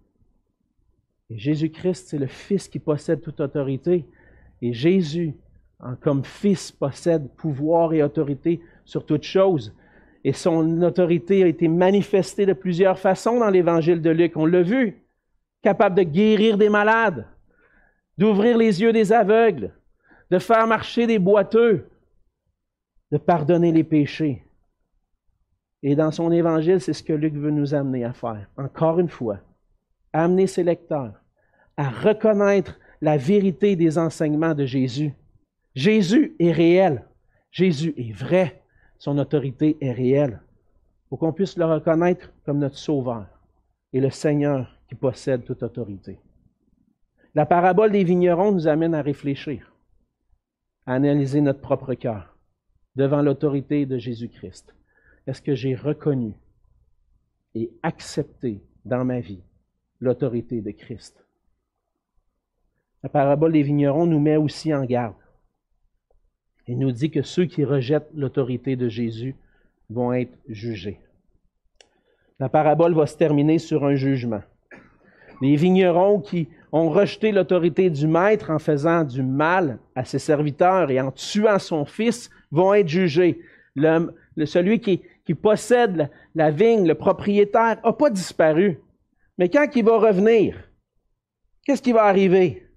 [1.30, 4.04] Et Jésus-Christ, c'est le Fils qui possède toute autorité.
[4.64, 5.36] Et Jésus,
[5.80, 9.76] en, comme Fils, possède pouvoir et autorité sur toute chose.
[10.24, 14.36] Et son autorité a été manifestée de plusieurs façons dans l'évangile de Luc.
[14.38, 15.04] On l'a vu.
[15.62, 17.28] Capable de guérir des malades,
[18.20, 19.72] d'ouvrir les yeux des aveugles,
[20.30, 21.88] de faire marcher des boiteux,
[23.14, 24.44] de pardonner les péchés.
[25.82, 28.46] Et dans son évangile, c'est ce que Luc veut nous amener à faire.
[28.58, 29.40] Encore une fois,
[30.12, 31.14] amener ses lecteurs
[31.78, 35.14] à reconnaître la vérité des enseignements de Jésus.
[35.74, 37.06] Jésus est réel.
[37.52, 38.62] Jésus est vrai.
[38.98, 40.42] Son autorité est réelle.
[41.08, 43.28] Pour qu'on puisse le reconnaître comme notre Sauveur
[43.94, 46.20] et le Seigneur qui possède toute autorité.
[47.40, 49.72] La parabole des vignerons nous amène à réfléchir,
[50.86, 52.36] à analyser notre propre cœur
[52.98, 54.76] devant l'autorité de Jésus-Christ.
[55.26, 56.34] Est-ce que j'ai reconnu
[57.56, 59.42] et accepté dans ma vie
[60.02, 61.26] l'autorité de Christ?
[63.04, 65.16] La parabole des vignerons nous met aussi en garde.
[66.68, 69.34] Il nous dit que ceux qui rejettent l'autorité de Jésus
[69.90, 71.00] vont être jugés.
[72.38, 74.42] La parabole va se terminer sur un jugement.
[75.42, 80.92] Les vignerons qui ont rejeté l'autorité du maître en faisant du mal à ses serviteurs
[80.92, 83.42] et en tuant son fils vont être jugés.
[83.76, 84.14] Le,
[84.46, 85.02] celui qui,
[85.36, 88.80] possède la, vigne, le propriétaire, n'a pas disparu.
[89.38, 90.58] Mais quand il va revenir,
[91.64, 92.68] qu'est-ce qui va arriver?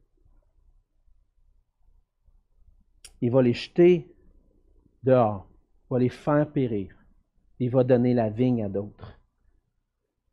[3.20, 4.06] Il va les jeter
[5.02, 5.46] dehors,
[5.84, 6.94] il va les faire périr.
[7.58, 9.20] Il va donner la vigne à d'autres.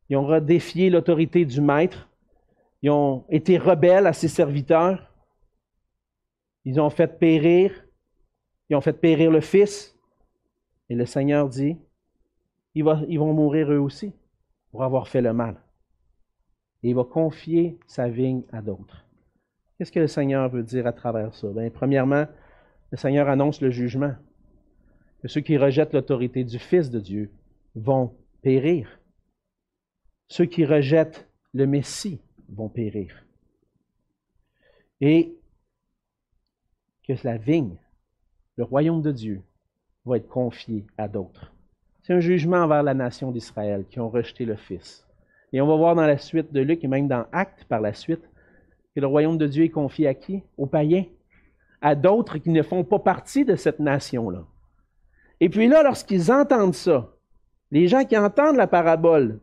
[0.08, 2.09] Ils ont défié l'autorité du maître.
[2.82, 5.12] Ils ont été rebelles à ses serviteurs.
[6.64, 7.72] Ils ont fait périr.
[8.68, 9.96] Ils ont fait périr le Fils.
[10.88, 11.76] Et le Seigneur dit,
[12.74, 14.12] ils vont mourir eux aussi
[14.70, 15.56] pour avoir fait le mal.
[16.82, 19.04] Et il va confier sa vigne à d'autres.
[19.76, 21.48] Qu'est-ce que le Seigneur veut dire à travers ça?
[21.48, 22.26] Bien, premièrement,
[22.90, 24.14] le Seigneur annonce le jugement.
[25.22, 27.30] Que ceux qui rejettent l'autorité du Fils de Dieu
[27.74, 29.00] vont périr.
[30.28, 33.24] Ceux qui rejettent le Messie vont périr.
[35.00, 35.34] Et
[37.06, 37.76] que la vigne,
[38.56, 39.42] le royaume de Dieu,
[40.04, 41.52] va être confié à d'autres.
[42.02, 45.06] C'est un jugement envers la nation d'Israël qui ont rejeté le Fils.
[45.52, 47.92] Et on va voir dans la suite de Luc et même dans Actes par la
[47.92, 48.22] suite
[48.94, 50.42] que le royaume de Dieu est confié à qui?
[50.56, 51.04] Aux païens,
[51.80, 54.44] à d'autres qui ne font pas partie de cette nation-là.
[55.40, 57.10] Et puis là, lorsqu'ils entendent ça,
[57.70, 59.40] les gens qui entendent la parabole,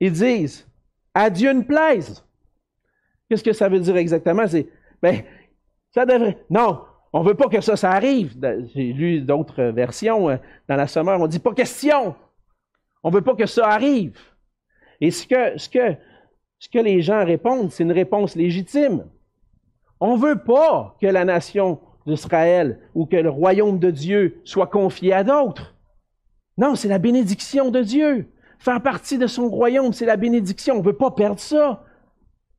[0.00, 0.68] ils disent
[1.14, 2.24] À Dieu ne plaise.
[3.32, 4.46] Qu'est-ce que ça veut dire exactement?
[4.46, 4.66] C'est
[5.00, 5.22] ben,
[5.94, 6.44] ça devrait.
[6.50, 6.82] Non,
[7.14, 8.34] on ne veut pas que ça, ça arrive.
[8.74, 10.36] J'ai lu d'autres versions euh,
[10.68, 11.18] dans la Sommeur.
[11.18, 12.14] On dit pas question.
[13.02, 14.20] On ne veut pas que ça arrive.
[15.00, 15.96] Et ce que, ce que,
[16.58, 19.06] ce que les gens répondent, c'est une réponse légitime.
[19.98, 24.66] On ne veut pas que la nation d'Israël ou que le royaume de Dieu soit
[24.66, 25.74] confié à d'autres.
[26.58, 28.30] Non, c'est la bénédiction de Dieu.
[28.58, 30.74] Faire partie de son royaume, c'est la bénédiction.
[30.74, 31.82] On ne veut pas perdre ça.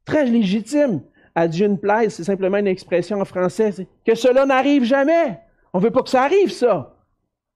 [0.06, 1.02] Très légitime
[1.36, 5.40] à Dieu ne plaise, c'est simplement une expression en français, que cela n'arrive jamais.
[5.74, 6.96] On ne veut pas que ça arrive, ça.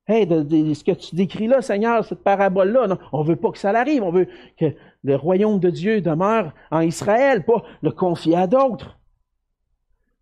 [0.08, 3.72] Hey, ce que tu décris là, Seigneur, cette parabole-là, on ne veut pas que ça
[3.72, 4.04] arrive.
[4.04, 8.98] On veut que le royaume de Dieu demeure en Israël, pas le confier à d'autres.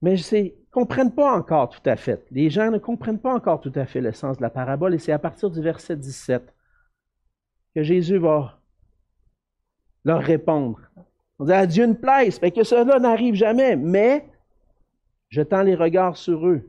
[0.01, 2.25] Mais ne comprennent pas encore tout à fait.
[2.31, 4.99] Les gens ne comprennent pas encore tout à fait le sens de la parabole, et
[4.99, 6.51] c'est à partir du verset 17
[7.75, 8.59] que Jésus va
[10.03, 10.79] leur répondre
[11.39, 13.75] on dit à Dieu ne plaise, mais que cela n'arrive jamais.
[13.75, 14.25] Mais,
[15.29, 16.63] jetant les regards sur eux,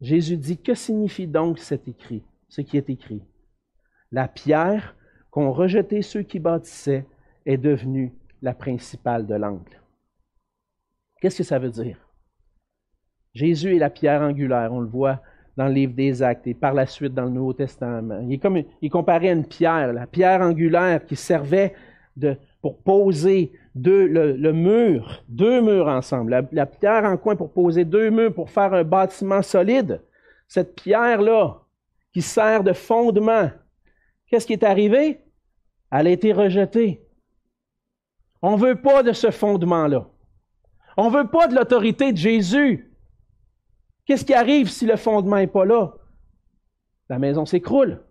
[0.00, 3.22] Jésus dit, que signifie donc cet écrit, ce qui est écrit?
[4.12, 4.96] La pierre
[5.30, 7.06] qu'ont rejeté ceux qui bâtissaient
[7.46, 9.80] est devenue la principale de l'angle.
[11.20, 11.98] Qu'est-ce que ça veut dire?
[13.34, 15.20] Jésus est la pierre angulaire, on le voit
[15.56, 18.20] dans le livre des Actes et par la suite dans le Nouveau Testament.
[18.26, 21.74] Il est, comparé à une pierre, la pierre angulaire qui servait
[22.62, 26.48] pour poser deux, le, mur, deux murs ensemble.
[26.52, 30.02] La, pierre en coin pour poser deux murs pour faire un bâtiment solide.
[30.48, 31.60] Cette pierre-là,
[32.12, 33.50] qui sert de fondement,
[34.26, 35.20] qu'est-ce qui est arrivé?
[35.92, 37.06] Elle a été rejetée.
[38.42, 40.08] On ne veut pas de ce fondement-là.
[40.96, 42.92] On ne veut pas de l'autorité de Jésus.
[44.06, 45.94] Qu'est-ce qui arrive si le fondement n'est pas là?
[47.08, 48.02] La maison s'écroule.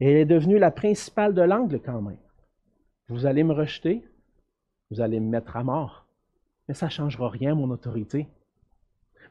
[0.00, 2.18] Et elle est devenue la principale de l'angle quand même.
[3.08, 4.02] Vous allez me rejeter,
[4.90, 6.06] vous allez me mettre à mort.
[6.68, 8.28] Mais ça ne changera rien, mon autorité.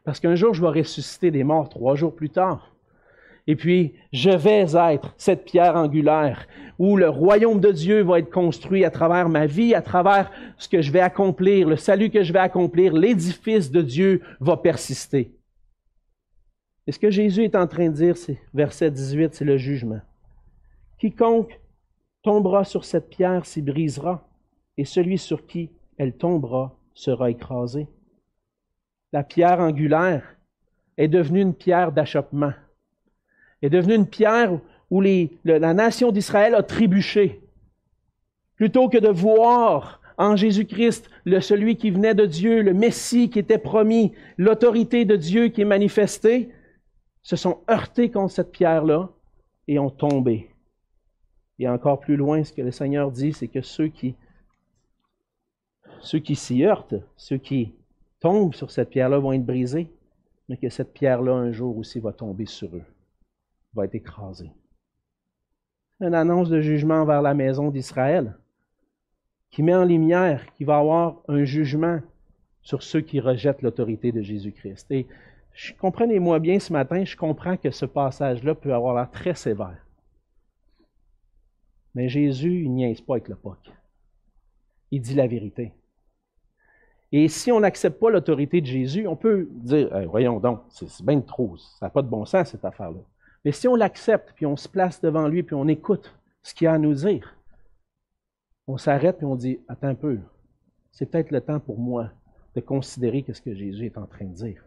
[0.04, 2.74] Parce qu'un jour, je vais ressusciter des morts trois jours plus tard.
[3.46, 6.48] Et puis, je vais être cette pierre angulaire
[6.80, 10.68] où le royaume de Dieu va être construit à travers ma vie, à travers ce
[10.68, 15.32] que je vais accomplir, le salut que je vais accomplir, l'édifice de Dieu va persister.
[16.88, 20.02] Et ce que Jésus est en train de dire, c'est verset 18, c'est le jugement.
[21.00, 21.60] Quiconque
[22.24, 24.28] tombera sur cette pierre s'y brisera,
[24.78, 27.88] et celui sur qui elle tombera sera écrasé.
[29.14, 30.36] La pierre angulaire
[30.98, 32.54] est devenue une pierre d'achoppement,
[33.62, 37.42] est devenue une pierre où la nation d'Israël a trébuché.
[38.56, 43.40] Plutôt que de voir en Jésus-Christ le celui qui venait de Dieu, le Messie qui
[43.40, 46.52] était promis, l'autorité de Dieu qui est manifestée,
[47.22, 49.10] se sont heurtés contre cette pierre-là
[49.68, 50.50] et ont tombé.
[51.60, 54.16] Et encore plus loin, ce que le Seigneur dit, c'est que ceux qui,
[56.36, 57.74] s'y heurtent, ceux qui
[58.20, 59.90] tombent sur cette pierre-là vont être brisés,
[60.50, 62.86] mais que cette pierre-là, un jour aussi, va tomber sur eux,
[63.74, 64.52] va être écrasée.
[66.00, 68.38] Une annonce de jugement vers la maison d'Israël
[69.50, 72.02] qui met en lumière qu'il va y avoir un jugement
[72.62, 74.92] sur ceux qui rejettent l'autorité de Jésus-Christ.
[74.92, 75.08] Et
[75.80, 79.87] comprenez-moi bien ce matin, je comprends que ce passage-là peut avoir l'air très sévère.
[81.98, 83.36] Mais Jésus, il niaise pas avec le.
[84.92, 85.74] Il dit la vérité.
[87.12, 91.20] Et si on n'accepte pas l'autorité de Jésus, on peut dire, voyons donc, c'est bien
[91.22, 93.00] trop, ça n'a pas de bon sens cette affaire-là.
[93.44, 96.68] Mais si on l'accepte, puis on se place devant lui, puis on écoute ce qu'il
[96.68, 97.36] a à nous dire,
[98.68, 100.20] on s'arrête et on dit, attends un peu,
[100.92, 102.12] c'est peut-être le temps pour moi
[102.54, 104.64] de considérer ce que Jésus est en train de dire.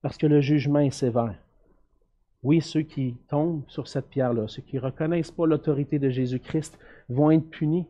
[0.00, 1.36] Parce que le jugement est sévère.
[2.46, 6.78] Oui, ceux qui tombent sur cette pierre-là, ceux qui ne reconnaissent pas l'autorité de Jésus-Christ,
[7.08, 7.88] vont être punis.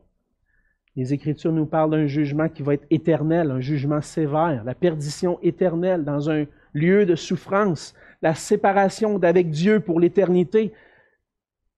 [0.97, 5.38] Les Écritures nous parlent d'un jugement qui va être éternel, un jugement sévère, la perdition
[5.42, 7.92] éternelle dans un lieu de souffrance,
[8.23, 10.73] la séparation d'avec Dieu pour l'éternité,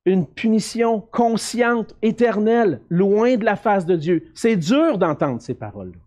[0.05, 4.31] une punition consciente, éternelle, loin de la face de Dieu.
[4.35, 5.99] C'est dur d'entendre ces paroles.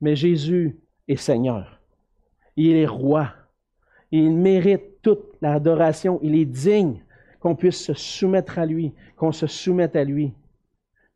[0.00, 0.78] Mais Jésus
[1.08, 1.80] est Seigneur.
[2.54, 3.32] Il est roi.
[4.12, 4.87] Il mérite
[5.40, 6.18] l'adoration.
[6.22, 7.02] Il est digne
[7.40, 10.32] qu'on puisse se soumettre à lui, qu'on se soumette à lui.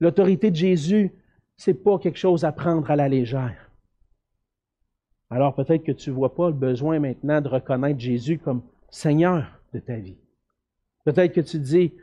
[0.00, 1.12] L'autorité de Jésus,
[1.56, 3.70] c'est pas quelque chose à prendre à la légère.
[5.30, 9.60] Alors peut-être que tu ne vois pas le besoin maintenant de reconnaître Jésus comme Seigneur
[9.72, 10.18] de ta vie.
[11.04, 11.94] Peut-être que tu dis,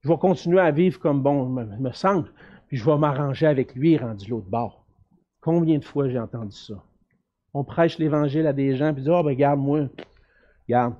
[0.00, 2.32] je vais continuer à vivre comme bon me, semble,
[2.68, 4.86] puis je vais m'arranger avec lui rendu l'autre bord.
[5.40, 6.82] Combien de fois j'ai entendu ça?
[7.52, 9.88] On prêche l'Évangile à des gens, puis dit, oh, ben, regarde, moi,
[10.66, 10.94] regarde,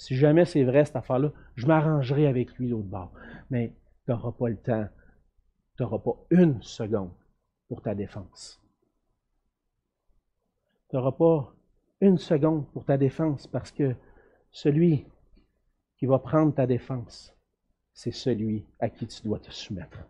[0.00, 3.12] si jamais c'est vrai cette affaire-là, je m'arrangerai avec lui l'autre bord.
[3.50, 4.88] Mais tu n'auras pas le temps
[5.80, 7.12] tu n'auras pas une seconde
[7.66, 8.60] pour ta défense.
[10.90, 11.54] Tu n'auras pas
[12.02, 13.94] une seconde pour ta défense parce que
[14.50, 15.06] celui
[15.96, 17.34] qui va prendre ta défense,
[17.94, 20.04] c'est celui à qui tu dois te soumettre.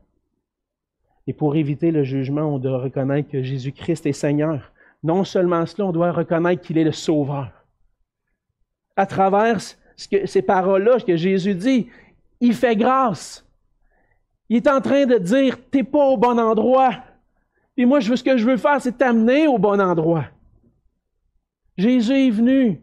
[1.29, 4.72] Et pour éviter le jugement, on doit reconnaître que Jésus-Christ est Seigneur.
[5.05, 7.53] Non seulement cela, on doit reconnaître qu'il est le Sauveur.
[8.96, 9.61] À travers
[10.24, 11.88] ces paroles-là que Jésus dit,
[12.40, 13.46] il fait grâce.
[14.48, 16.92] Il est en train de dire, t'es pas au bon endroit.
[17.76, 20.26] Et moi, ce que je veux faire, c'est t'amener au bon endroit.
[21.76, 22.80] Jésus est venu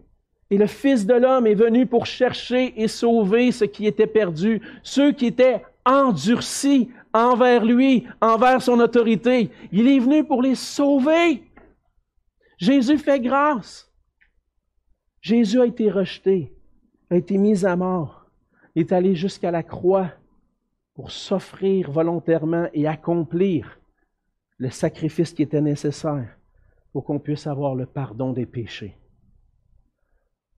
[0.50, 4.62] et le Fils de l'homme est venu pour chercher et sauver ce qui était perdu,
[4.82, 9.50] ceux qui étaient endurcis envers lui, envers son autorité.
[9.72, 11.44] Il est venu pour les sauver.
[12.58, 13.92] Jésus fait grâce.
[15.22, 16.54] Jésus a été rejeté,
[17.10, 18.26] a été mis à mort,
[18.76, 20.12] est allé jusqu'à la croix
[20.94, 23.80] pour s'offrir volontairement et accomplir
[24.58, 26.38] le sacrifice qui était nécessaire
[26.92, 28.98] pour qu'on puisse avoir le pardon des péchés.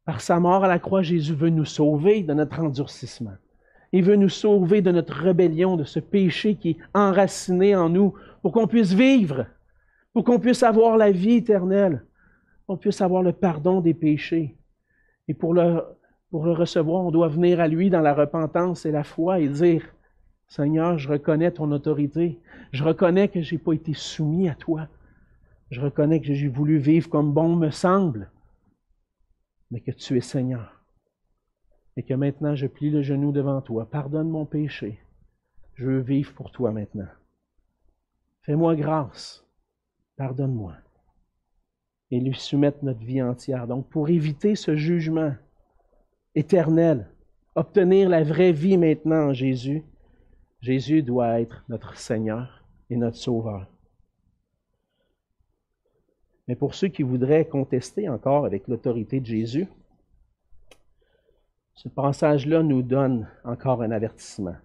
[0.05, 3.35] Par sa mort à la croix, Jésus veut nous sauver de notre endurcissement.
[3.91, 8.13] Il veut nous sauver de notre rébellion, de ce péché qui est enraciné en nous,
[8.41, 9.45] pour qu'on puisse vivre,
[10.13, 12.05] pour qu'on puisse avoir la vie éternelle,
[12.65, 14.57] qu'on puisse avoir le pardon des péchés.
[15.27, 15.83] Et pour le,
[16.29, 19.47] pour le recevoir, on doit venir à lui dans la repentance et la foi et
[19.47, 19.83] dire,
[20.47, 22.39] Seigneur, je reconnais ton autorité.
[22.71, 24.87] Je reconnais que je n'ai pas été soumis à toi.
[25.71, 28.31] Je reconnais que j'ai voulu vivre comme bon me semble,
[29.69, 30.81] mais que tu es Seigneur.
[31.97, 33.89] Et que maintenant je plie le genou devant toi.
[33.89, 34.99] Pardonne mon péché.
[35.75, 37.07] Je veux vivre pour toi maintenant.
[38.41, 39.45] Fais-moi grâce.
[40.17, 40.73] Pardonne-moi.
[42.11, 43.67] Et lui soumettre notre vie entière.
[43.67, 45.35] Donc, pour éviter ce jugement
[46.39, 47.05] éternel,
[47.55, 49.83] obtenir la vraie vie maintenant en Jésus,
[50.61, 53.67] Jésus doit être notre Seigneur et notre Sauveur.
[56.47, 59.67] Mais pour ceux qui voudraient contester encore avec l'autorité de Jésus,
[61.75, 64.55] ce passage-là nous donne encore un avertissement.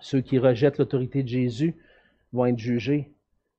[0.00, 1.74] Ceux qui rejettent l'autorité de Jésus
[2.32, 3.12] vont être jugés,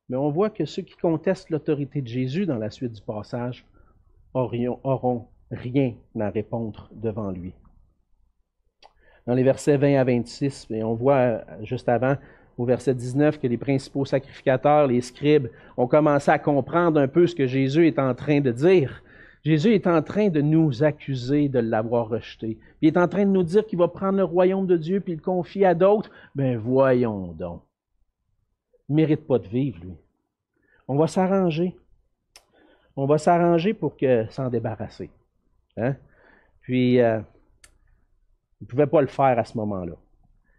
[0.09, 3.65] mais on voit que ceux qui contestent l'autorité de Jésus dans la suite du passage
[4.33, 7.53] auront rien à répondre devant lui
[9.25, 10.67] dans les versets 20 à 26.
[10.71, 12.15] Et on voit euh, juste avant,
[12.57, 17.27] au verset 19, que les principaux sacrificateurs, les scribes, ont commencé à comprendre un peu
[17.27, 19.03] ce que Jésus est en train de dire.
[19.43, 22.57] Jésus est en train de nous accuser de l'avoir rejeté.
[22.81, 25.15] il est en train de nous dire qu'il va prendre le royaume de Dieu puis
[25.15, 26.09] le confier à d'autres.
[26.33, 27.61] Ben voyons donc.
[28.87, 29.95] Il mérite pas de vivre, lui.
[30.87, 31.75] On va s'arranger.
[32.95, 35.09] On va s'arranger pour que s'en débarrasser.
[35.77, 35.95] Hein?
[36.61, 37.19] Puis, euh,
[38.61, 39.95] il ne pouvait pas le faire à ce moment-là.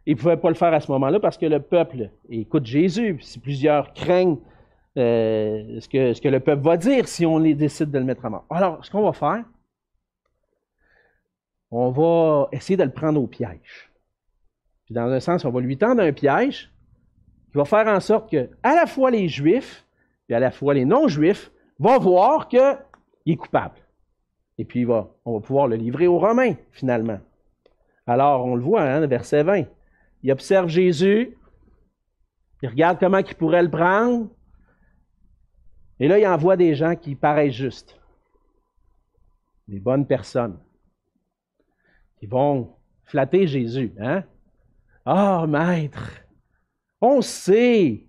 [0.07, 3.19] Il ne pouvait pas le faire à ce moment-là parce que le peuple écoute Jésus.
[3.23, 4.39] Si plusieurs craignent
[4.99, 8.05] euh, ce, que, ce que le peuple va dire si on les décide de le
[8.05, 8.45] mettre à mort.
[8.51, 9.45] Alors, ce qu'on va faire,
[11.71, 13.91] on va essayer de le prendre au piège.
[14.85, 16.71] Puis dans un sens, on va lui tendre un piège
[17.51, 19.87] qui va faire en sorte que à la fois les Juifs
[20.29, 22.61] et à la fois les non-Juifs vont voir qu'il
[23.27, 23.84] est coupable.
[24.59, 27.19] Et puis on va pouvoir le livrer aux Romains, finalement.
[28.07, 29.65] Alors, on le voit, hein, verset 20.
[30.23, 31.37] Il observe Jésus,
[32.63, 34.29] il regarde comment il pourrait le prendre,
[36.01, 38.01] et là, il envoie des gens qui paraissent justes,
[39.69, 40.59] des bonnes personnes,
[42.19, 42.75] qui vont
[43.05, 43.93] flatter Jésus.
[44.01, 44.25] Hein?
[45.05, 46.23] Ah, maître,
[47.01, 48.07] on sait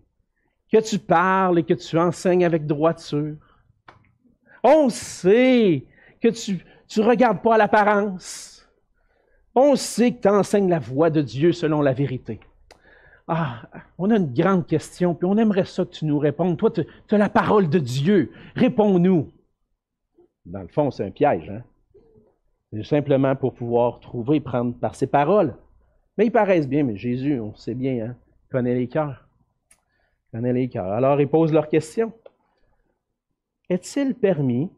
[0.71, 3.37] que tu parles et que tu enseignes avec droiture.
[4.63, 5.85] On sait
[6.22, 6.66] que tu,
[6.97, 8.68] ne regardes pas à l'apparence.
[9.53, 12.39] On sait que tu enseignes la voie de Dieu selon la vérité.
[13.28, 13.63] Ah,
[13.97, 16.57] on a une grande question, puis on aimerait ça que tu nous répondes.
[16.57, 18.32] Toi, tu as la parole de Dieu.
[18.55, 19.32] Réponds-nous.
[20.45, 21.49] Dans le fond, c'est un piège.
[21.49, 21.63] Hein?
[22.72, 25.55] C'est simplement pour pouvoir trouver, prendre par ses paroles.
[26.18, 28.16] Mais ils paraissent bien, mais Jésus, on sait bien, hein,
[28.51, 29.28] connaît les cœurs.
[30.32, 30.91] Connaît les cœurs.
[30.91, 32.13] Alors, ils posent leur question.
[33.70, 34.70] Est-il permis,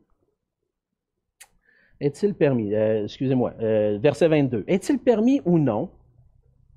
[2.00, 5.90] est-il permis, euh, excusez-moi, euh, verset 22, est-il permis ou non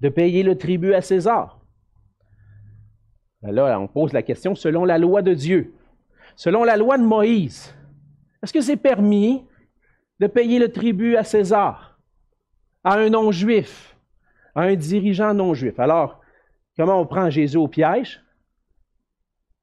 [0.00, 1.60] de payer le tribut à César?
[3.42, 5.74] Ben là, on pose la question selon la loi de Dieu,
[6.36, 7.74] selon la loi de Moïse.
[8.42, 9.44] Est-ce que c'est permis
[10.18, 11.98] de payer le tribut à César,
[12.84, 13.96] à un non-juif,
[14.54, 15.78] à un dirigeant non-juif?
[15.78, 16.20] Alors,
[16.76, 18.22] comment on prend Jésus au piège?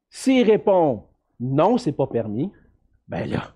[0.09, 1.03] S'il répond
[1.39, 2.51] non, c'est pas permis,
[3.07, 3.53] ben là,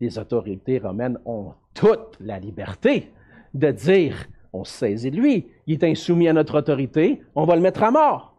[0.00, 3.12] les autorités romaines ont toute la liberté
[3.54, 4.16] de dire
[4.52, 8.36] on saisit lui, il est insoumis à notre autorité, on va le mettre à mort.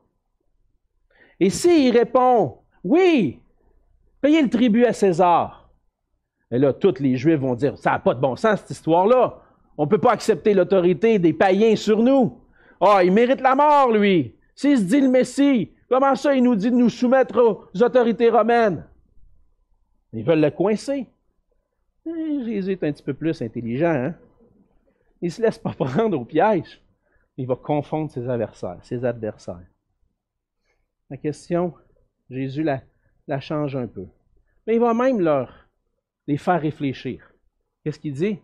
[1.39, 3.39] Et s'il répond oui,
[4.21, 5.61] payez le tribut à César,
[6.51, 9.41] et là, tous les Juifs vont dire ça n'a pas de bon sens cette histoire-là.
[9.77, 12.37] On ne peut pas accepter l'autorité des païens sur nous.
[12.81, 14.35] Ah, il mérite la mort, lui.
[14.53, 18.29] S'il se dit le Messie, comment ça il nous dit de nous soumettre aux autorités
[18.29, 18.85] romaines?
[20.11, 21.07] Ils veulent le coincer.
[22.05, 23.93] Eh, Jésus est un petit peu plus intelligent.
[23.93, 24.15] Hein?
[25.21, 26.81] Il ne se laisse pas prendre au piège.
[27.37, 29.67] Il va confondre ses adversaires, ses adversaires.
[31.09, 31.73] La question,
[32.29, 32.81] Jésus la,
[33.27, 34.07] la change un peu.
[34.65, 35.69] Mais il va même leur
[36.27, 37.33] les faire réfléchir.
[37.83, 38.39] Qu'est-ce qu'il dit?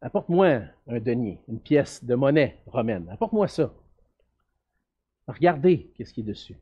[0.00, 3.08] Apporte-moi un denier, une pièce de monnaie romaine.
[3.10, 3.72] Apporte-moi ça.
[5.28, 6.56] Regardez qu'est-ce qui est dessus.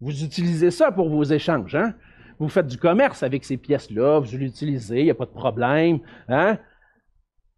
[0.00, 1.94] Vous utilisez ça pour vos échanges, hein?
[2.38, 6.00] Vous faites du commerce avec ces pièces-là, vous l'utilisez, il n'y a pas de problème.
[6.28, 6.58] Hein?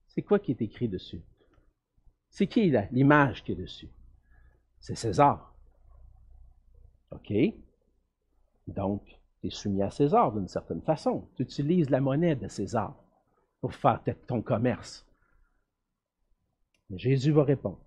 [0.09, 1.22] C'est quoi qui est écrit dessus?
[2.31, 3.89] C'est qui l'image qui est dessus?
[4.81, 5.55] C'est César.
[7.11, 7.33] OK?
[8.66, 9.03] Donc,
[9.41, 11.29] tu es soumis à César d'une certaine façon.
[11.37, 12.95] Tu utilises la monnaie de César
[13.61, 15.07] pour faire ton commerce.
[16.91, 17.81] Mais Jésus va répondre.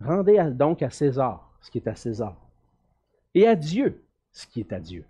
[0.00, 2.36] Rendez donc à César ce qui est à César
[3.34, 5.06] et à Dieu ce qui est à Dieu.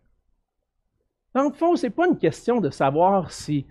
[1.35, 3.67] Dans le fond, ce n'est pas une question de savoir si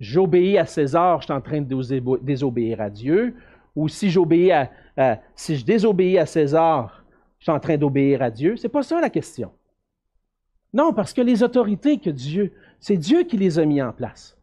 [0.00, 3.34] j'obéis à César, je suis en train de désobéir à Dieu,
[3.76, 7.04] ou si j'obéis à, je désobéis à César,
[7.38, 8.56] je suis en train d'obéir à Dieu.
[8.56, 9.50] C'est pas ça la question.
[10.72, 14.36] Non, parce que les autorités que Dieu, c'est Dieu qui les a mis en place.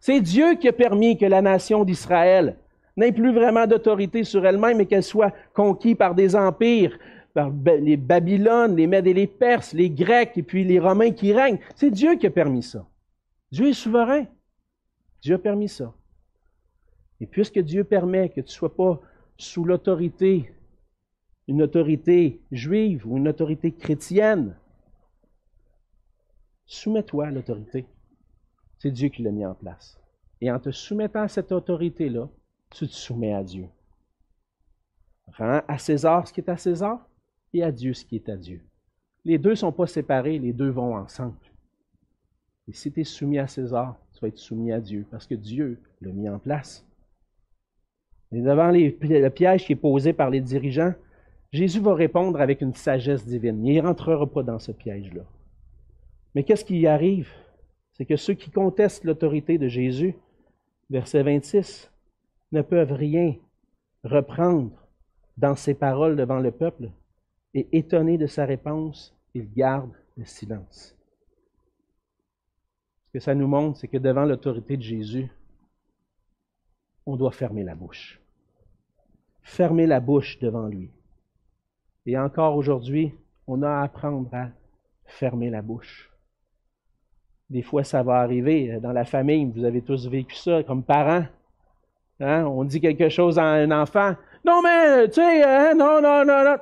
[0.00, 2.56] C'est Dieu qui a permis que la nation d'Israël
[2.96, 6.98] n'ait plus vraiment d'autorité sur elle-même et qu'elle soit conquise par des empires,
[7.34, 11.32] par les Babylones, les Mèdes et les Perses, les Grecs et puis les Romains qui
[11.32, 11.58] règnent.
[11.74, 12.86] C'est Dieu qui a permis ça.
[13.50, 14.26] Dieu est souverain.
[15.20, 15.94] Dieu a permis ça.
[17.20, 19.00] Et puisque Dieu permet que tu ne sois pas
[19.36, 20.52] sous l'autorité,
[21.48, 24.56] une autorité juive ou une autorité chrétienne,
[26.66, 27.86] soumets-toi à l'autorité.
[28.78, 29.98] C'est Dieu qui l'a mis en place.
[30.40, 32.28] Et en te soumettant à cette autorité-là,
[32.70, 33.68] tu te soumets à Dieu.
[35.38, 37.08] Rends à César ce qui est à César
[37.52, 38.60] et à Dieu ce qui est à Dieu.
[39.24, 41.36] Les deux ne sont pas séparés, les deux vont ensemble.
[42.68, 45.34] Et si tu es soumis à César, tu vas être soumis à Dieu parce que
[45.34, 46.84] Dieu l'a mis en place.
[48.32, 50.94] Et devant le piège qui est posé par les dirigeants,
[51.52, 53.64] Jésus va répondre avec une sagesse divine.
[53.66, 55.22] Il ne rentrera pas dans ce piège-là.
[56.34, 57.30] Mais qu'est-ce qui y arrive?
[57.92, 60.14] C'est que ceux qui contestent l'autorité de Jésus,
[60.88, 61.90] verset 26,
[62.52, 63.36] ne peuvent rien
[64.02, 64.70] reprendre
[65.36, 66.90] dans ses paroles devant le peuple,
[67.54, 70.96] et étonné de sa réponse, ils gardent le silence.
[73.06, 75.30] Ce que ça nous montre, c'est que devant l'autorité de Jésus,
[77.04, 78.20] on doit fermer la bouche.
[79.42, 80.90] Fermer la bouche devant lui.
[82.06, 83.14] Et encore aujourd'hui,
[83.46, 84.48] on a à apprendre à
[85.04, 86.10] fermer la bouche.
[87.50, 91.26] Des fois, ça va arriver dans la famille, vous avez tous vécu ça comme parents.
[92.20, 92.44] Hein?
[92.44, 94.14] On dit quelque chose à un enfant.
[94.44, 95.74] Non, mais, tu sais, hein?
[95.74, 96.56] non, non, non, non.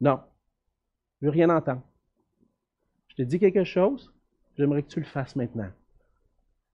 [0.00, 0.20] Non.
[1.20, 1.82] Je veux rien entendre.
[3.08, 4.12] Je te dis quelque chose,
[4.56, 5.70] j'aimerais que tu le fasses maintenant.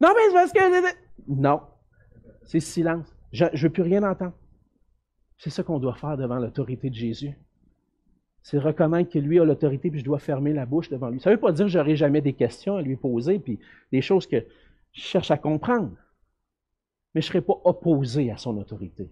[0.01, 0.97] Non, mais c'est parce que.
[1.29, 1.61] Non.
[2.45, 3.15] C'est silence.
[3.33, 4.35] Je ne veux plus rien entendre.
[5.39, 7.37] C'est ça qu'on doit faire devant l'autorité de Jésus.
[8.43, 11.21] C'est reconnaître que lui a l'autorité, puis je dois fermer la bouche devant lui.
[11.21, 13.61] Ça ne veut pas dire que j'aurai jamais des questions à lui poser, puis
[13.93, 14.45] des choses que
[14.93, 15.93] je cherche à comprendre.
[17.15, 19.11] Mais je ne serai pas opposé à son autorité.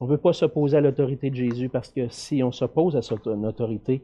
[0.00, 3.02] On ne veut pas s'opposer à l'autorité de Jésus parce que si on s'oppose à
[3.02, 4.02] son autorité,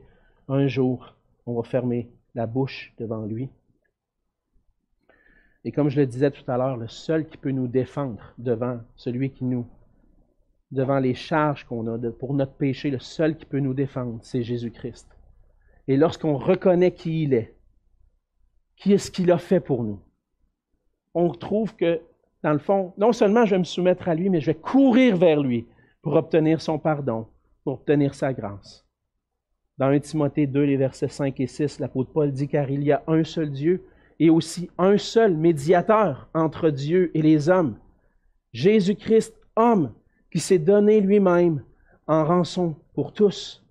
[0.49, 1.14] un jour,
[1.47, 3.49] on va fermer la bouche devant lui
[5.64, 8.80] Et comme je le disais tout à l'heure, le seul qui peut nous défendre devant
[8.97, 9.66] celui qui nous,
[10.70, 14.43] devant les charges qu'on a pour notre péché, le seul qui peut nous défendre, c'est
[14.43, 15.09] Jésus-Christ.
[15.88, 17.57] Et lorsqu'on reconnaît qui il est,
[18.76, 20.01] qui est ce qu'il a fait pour nous,
[21.14, 22.01] on trouve que,
[22.45, 25.16] dans le fond, non seulement je vais me soumettre à lui, mais je vais courir
[25.16, 25.66] vers lui
[26.03, 27.26] pour obtenir son pardon,
[27.64, 28.86] pour obtenir sa grâce.
[29.78, 32.92] Dans 1 Timothée 2, les versets 5 et 6, l'apôtre Paul dit Car il y
[32.92, 33.84] a un seul Dieu
[34.18, 37.76] et aussi un seul médiateur entre Dieu et les hommes,
[38.53, 39.92] Jésus-Christ, homme,
[40.30, 41.62] qui s'est donné lui-même
[42.07, 43.64] en rançon pour tous.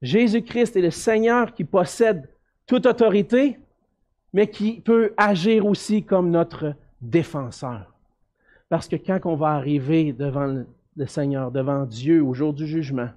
[0.00, 2.28] Jésus-Christ est le Seigneur qui possède
[2.66, 3.58] toute autorité,
[4.32, 7.92] mais qui peut agir aussi comme notre défenseur.
[8.68, 10.64] Parce que quand on va arriver devant
[10.96, 13.10] le Seigneur, devant Dieu au jour du jugement,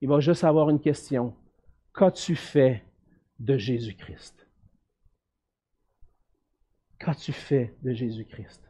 [0.00, 1.34] il va juste avoir une question.
[1.94, 2.84] Qu'as-tu fait
[3.38, 4.46] de Jésus-Christ?
[6.98, 8.62] Qu'as-tu fait de Jésus-Christ?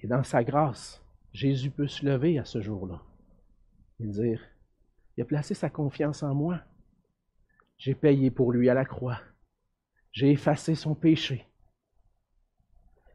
[0.00, 3.02] Et dans sa grâce, Jésus peut se lever à ce jour-là
[4.00, 4.40] et dire,
[5.16, 6.60] il a placé sa confiance en moi.
[7.78, 9.20] J'ai payé pour lui à la croix.
[10.12, 11.46] J'ai effacé son péché.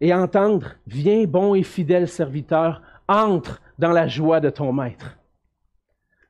[0.02, 5.18] Et entendre, viens bon et fidèle serviteur, entre dans la joie de ton maître.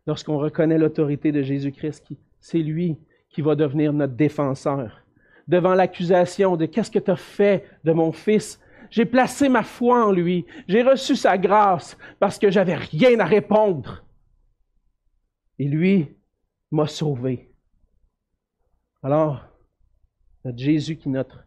[0.06, 2.06] Lorsqu'on reconnaît l'autorité de Jésus-Christ,
[2.42, 2.98] c'est lui
[3.30, 5.02] qui va devenir notre défenseur.
[5.48, 8.60] Devant l'accusation de qu'est-ce que tu as fait de mon fils,
[8.90, 10.46] j'ai placé ma foi en lui.
[10.68, 14.04] J'ai reçu sa grâce parce que j'avais rien à répondre.
[15.58, 16.10] Et lui
[16.72, 17.50] m'a sauvé.
[19.02, 19.46] Alors,
[20.44, 21.46] notre Jésus qui est notre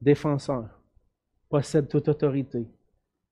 [0.00, 0.83] défenseur
[1.48, 2.66] possède toute autorité.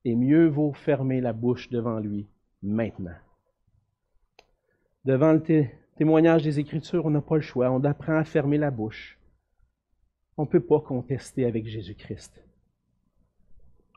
[0.05, 2.27] Et mieux vaut fermer la bouche devant lui
[2.63, 3.15] maintenant.
[5.05, 7.71] Devant le témoignage des Écritures, on n'a pas le choix.
[7.71, 9.19] On apprend à fermer la bouche.
[10.37, 12.43] On ne peut pas contester avec Jésus-Christ.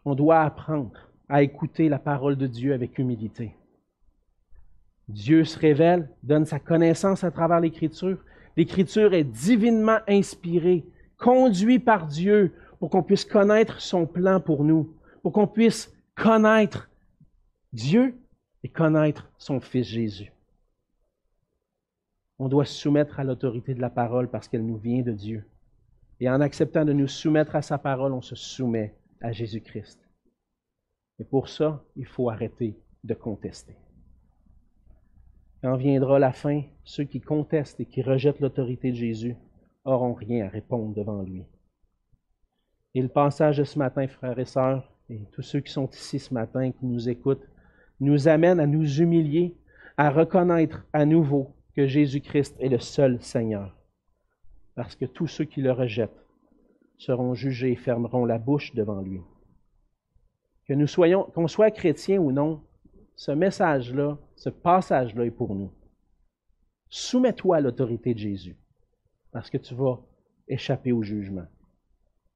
[0.03, 3.55] On doit apprendre à écouter la parole de Dieu avec humilité.
[5.07, 8.17] Dieu se révèle, donne sa connaissance à travers l'Écriture.
[8.57, 10.85] L'Écriture est divinement inspirée,
[11.17, 12.53] conduite par Dieu
[12.85, 16.87] pour qu'on puisse connaître son plan pour nous, pour qu'on puisse connaître
[17.73, 18.15] Dieu
[18.61, 20.31] et connaître son Fils Jésus.
[22.37, 25.43] On doit se soumettre à l'autorité de la parole parce qu'elle nous vient de Dieu.
[26.19, 29.99] Et en acceptant de nous soumettre à sa parole, on se soumet à Jésus-Christ.
[31.17, 33.75] Et pour ça, il faut arrêter de contester.
[35.63, 39.35] Quand viendra la fin, ceux qui contestent et qui rejettent l'autorité de Jésus
[39.85, 41.45] auront rien à répondre devant lui.
[42.95, 46.17] Et le passage de ce matin, frères et sœurs, et tous ceux qui sont ici
[46.17, 47.45] ce matin, qui nous écoutent,
[47.99, 49.53] nous amène à nous humilier,
[49.97, 53.75] à reconnaître à nouveau que Jésus-Christ est le seul Seigneur.
[54.75, 56.25] Parce que tous ceux qui le rejettent
[56.97, 59.19] seront jugés et fermeront la bouche devant lui.
[60.65, 62.63] Que nous soyons, qu'on soit chrétiens ou non,
[63.17, 65.71] ce message-là, ce passage-là est pour nous.
[66.89, 68.55] Soumets-toi à l'autorité de Jésus,
[69.33, 69.99] parce que tu vas
[70.47, 71.45] échapper au jugement.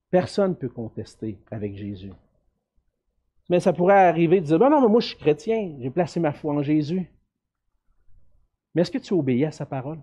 [0.09, 2.13] Personne ne peut contester avec Jésus.
[3.49, 6.19] Mais ça pourrait arriver de dire, ben non, mais moi je suis chrétien, j'ai placé
[6.19, 7.11] ma foi en Jésus.
[8.73, 9.99] Mais est-ce que tu obéis à sa parole?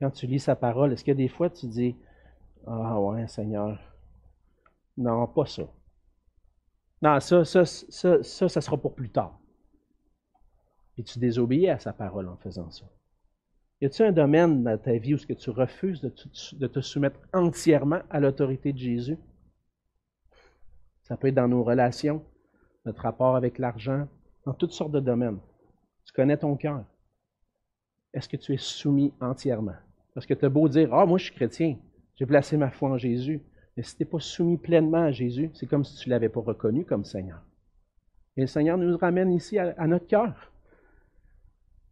[0.00, 1.96] Quand tu lis sa parole, est-ce que des fois tu dis,
[2.66, 3.78] ah ouais, Seigneur,
[4.96, 5.64] non, pas ça.
[7.02, 9.38] Non, ça, ça, ça, ça, ça sera pour plus tard.
[10.96, 12.84] Et tu désobéis à sa parole en faisant ça.
[13.84, 17.20] Y a-t-il un domaine dans ta vie où ce que tu refuses de te soumettre
[17.34, 19.18] entièrement à l'autorité de Jésus?
[21.02, 22.24] Ça peut être dans nos relations,
[22.86, 24.08] notre rapport avec l'argent,
[24.46, 25.38] dans toutes sortes de domaines.
[26.06, 26.82] Tu connais ton cœur.
[28.14, 29.76] Est-ce que tu es soumis entièrement?
[30.14, 31.76] Parce que tu as beau dire, ah, moi je suis chrétien,
[32.16, 33.42] j'ai placé ma foi en Jésus.
[33.76, 36.30] Mais si tu n'es pas soumis pleinement à Jésus, c'est comme si tu ne l'avais
[36.30, 37.42] pas reconnu comme Seigneur.
[38.38, 40.54] Et le Seigneur nous ramène ici à, à notre cœur.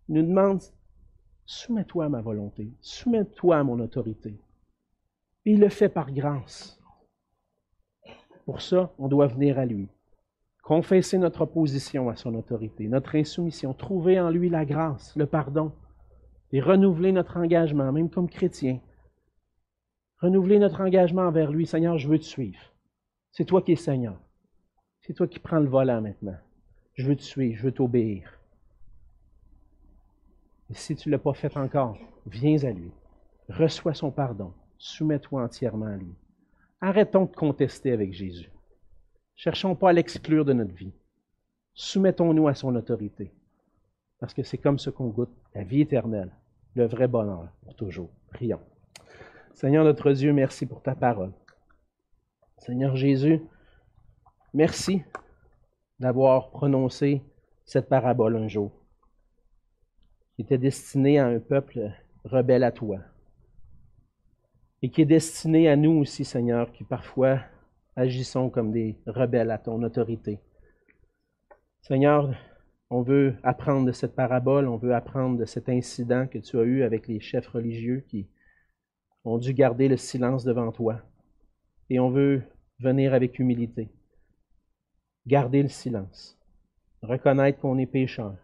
[0.09, 0.62] Il nous demande,
[1.53, 4.40] soumets-toi à ma volonté, soumets-toi à mon autorité.
[5.44, 6.80] Et il le fait par grâce.
[8.46, 9.88] Pour ça, on doit venir à lui.
[10.62, 15.72] Confesser notre opposition à son autorité, notre insoumission, trouver en lui la grâce, le pardon,
[16.53, 18.80] et renouveler notre engagement, même comme chrétien.
[20.20, 21.66] Renouveler notre engagement envers lui.
[21.66, 22.61] Seigneur, je veux te suivre.
[23.30, 24.18] C'est toi qui es Seigneur.
[25.00, 26.38] C'est toi qui prends le volant maintenant.
[26.94, 28.41] Je veux te suivre, je veux t'obéir.
[30.73, 32.91] Et si tu ne l'as pas fait encore, viens à lui.
[33.51, 34.55] Reçois son pardon.
[34.79, 36.14] Soumets-toi entièrement à lui.
[36.81, 38.51] Arrêtons de contester avec Jésus.
[39.37, 40.95] Cherchons pas à l'exclure de notre vie.
[41.75, 43.31] Soumettons-nous à son autorité.
[44.18, 46.33] Parce que c'est comme ce qu'on goûte la vie éternelle,
[46.75, 48.09] le vrai bonheur pour toujours.
[48.31, 48.61] Prions.
[49.53, 51.33] Seigneur notre Dieu, merci pour ta parole.
[52.57, 53.43] Seigneur Jésus,
[54.55, 55.03] merci
[56.01, 57.23] d'avoir prononcé
[57.66, 58.73] cette parabole un jour,
[60.35, 61.93] qui était destinée à un peuple
[62.24, 62.99] rebelle à toi,
[64.83, 67.41] et qui est destinée à nous aussi, Seigneur, qui parfois
[67.97, 70.41] agissons comme des rebelles à ton autorité.
[71.83, 72.35] Seigneur,
[72.91, 76.62] on veut apprendre de cette parabole, on veut apprendre de cet incident que tu as
[76.62, 78.28] eu avec les chefs religieux qui
[79.24, 81.01] ont dû garder le silence devant toi.
[81.91, 82.43] Et on veut
[82.80, 83.91] venir avec humilité,
[85.26, 86.39] garder le silence,
[87.03, 88.37] reconnaître qu'on est pécheur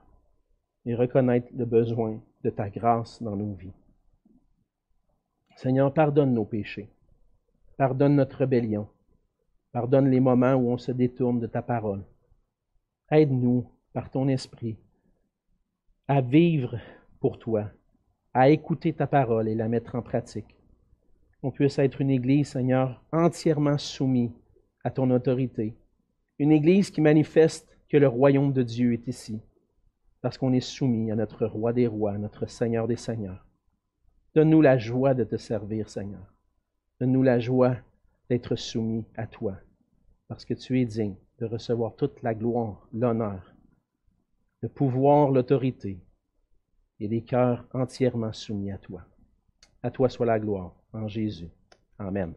[0.89, 3.74] et reconnaître le besoin de ta grâce dans nos vies.
[5.55, 6.89] Seigneur, pardonne nos péchés,
[7.76, 8.89] pardonne notre rébellion,
[9.70, 12.03] pardonne les moments où on se détourne de ta parole.
[13.11, 14.78] Aide-nous par ton esprit
[16.07, 16.78] à vivre
[17.20, 17.70] pour toi,
[18.32, 20.57] à écouter ta parole et la mettre en pratique.
[21.43, 24.32] On puisse être une Église, Seigneur, entièrement soumise
[24.84, 25.76] à ton autorité.
[26.39, 29.43] Une Église qui manifeste que le royaume de Dieu est ici,
[30.20, 33.46] parce qu'on est soumis à notre roi des rois, notre Seigneur des seigneurs.
[34.34, 36.34] Donne-nous la joie de te servir, Seigneur.
[37.00, 37.76] Donne-nous la joie
[38.28, 39.56] d'être soumis à toi,
[40.28, 43.54] parce que tu es digne de recevoir toute la gloire, l'honneur,
[44.60, 45.98] le pouvoir, l'autorité,
[47.00, 49.04] et des cœurs entièrement soumis à toi.
[49.82, 51.48] À toi soit la gloire, en Jésus.
[51.98, 52.34] Amen.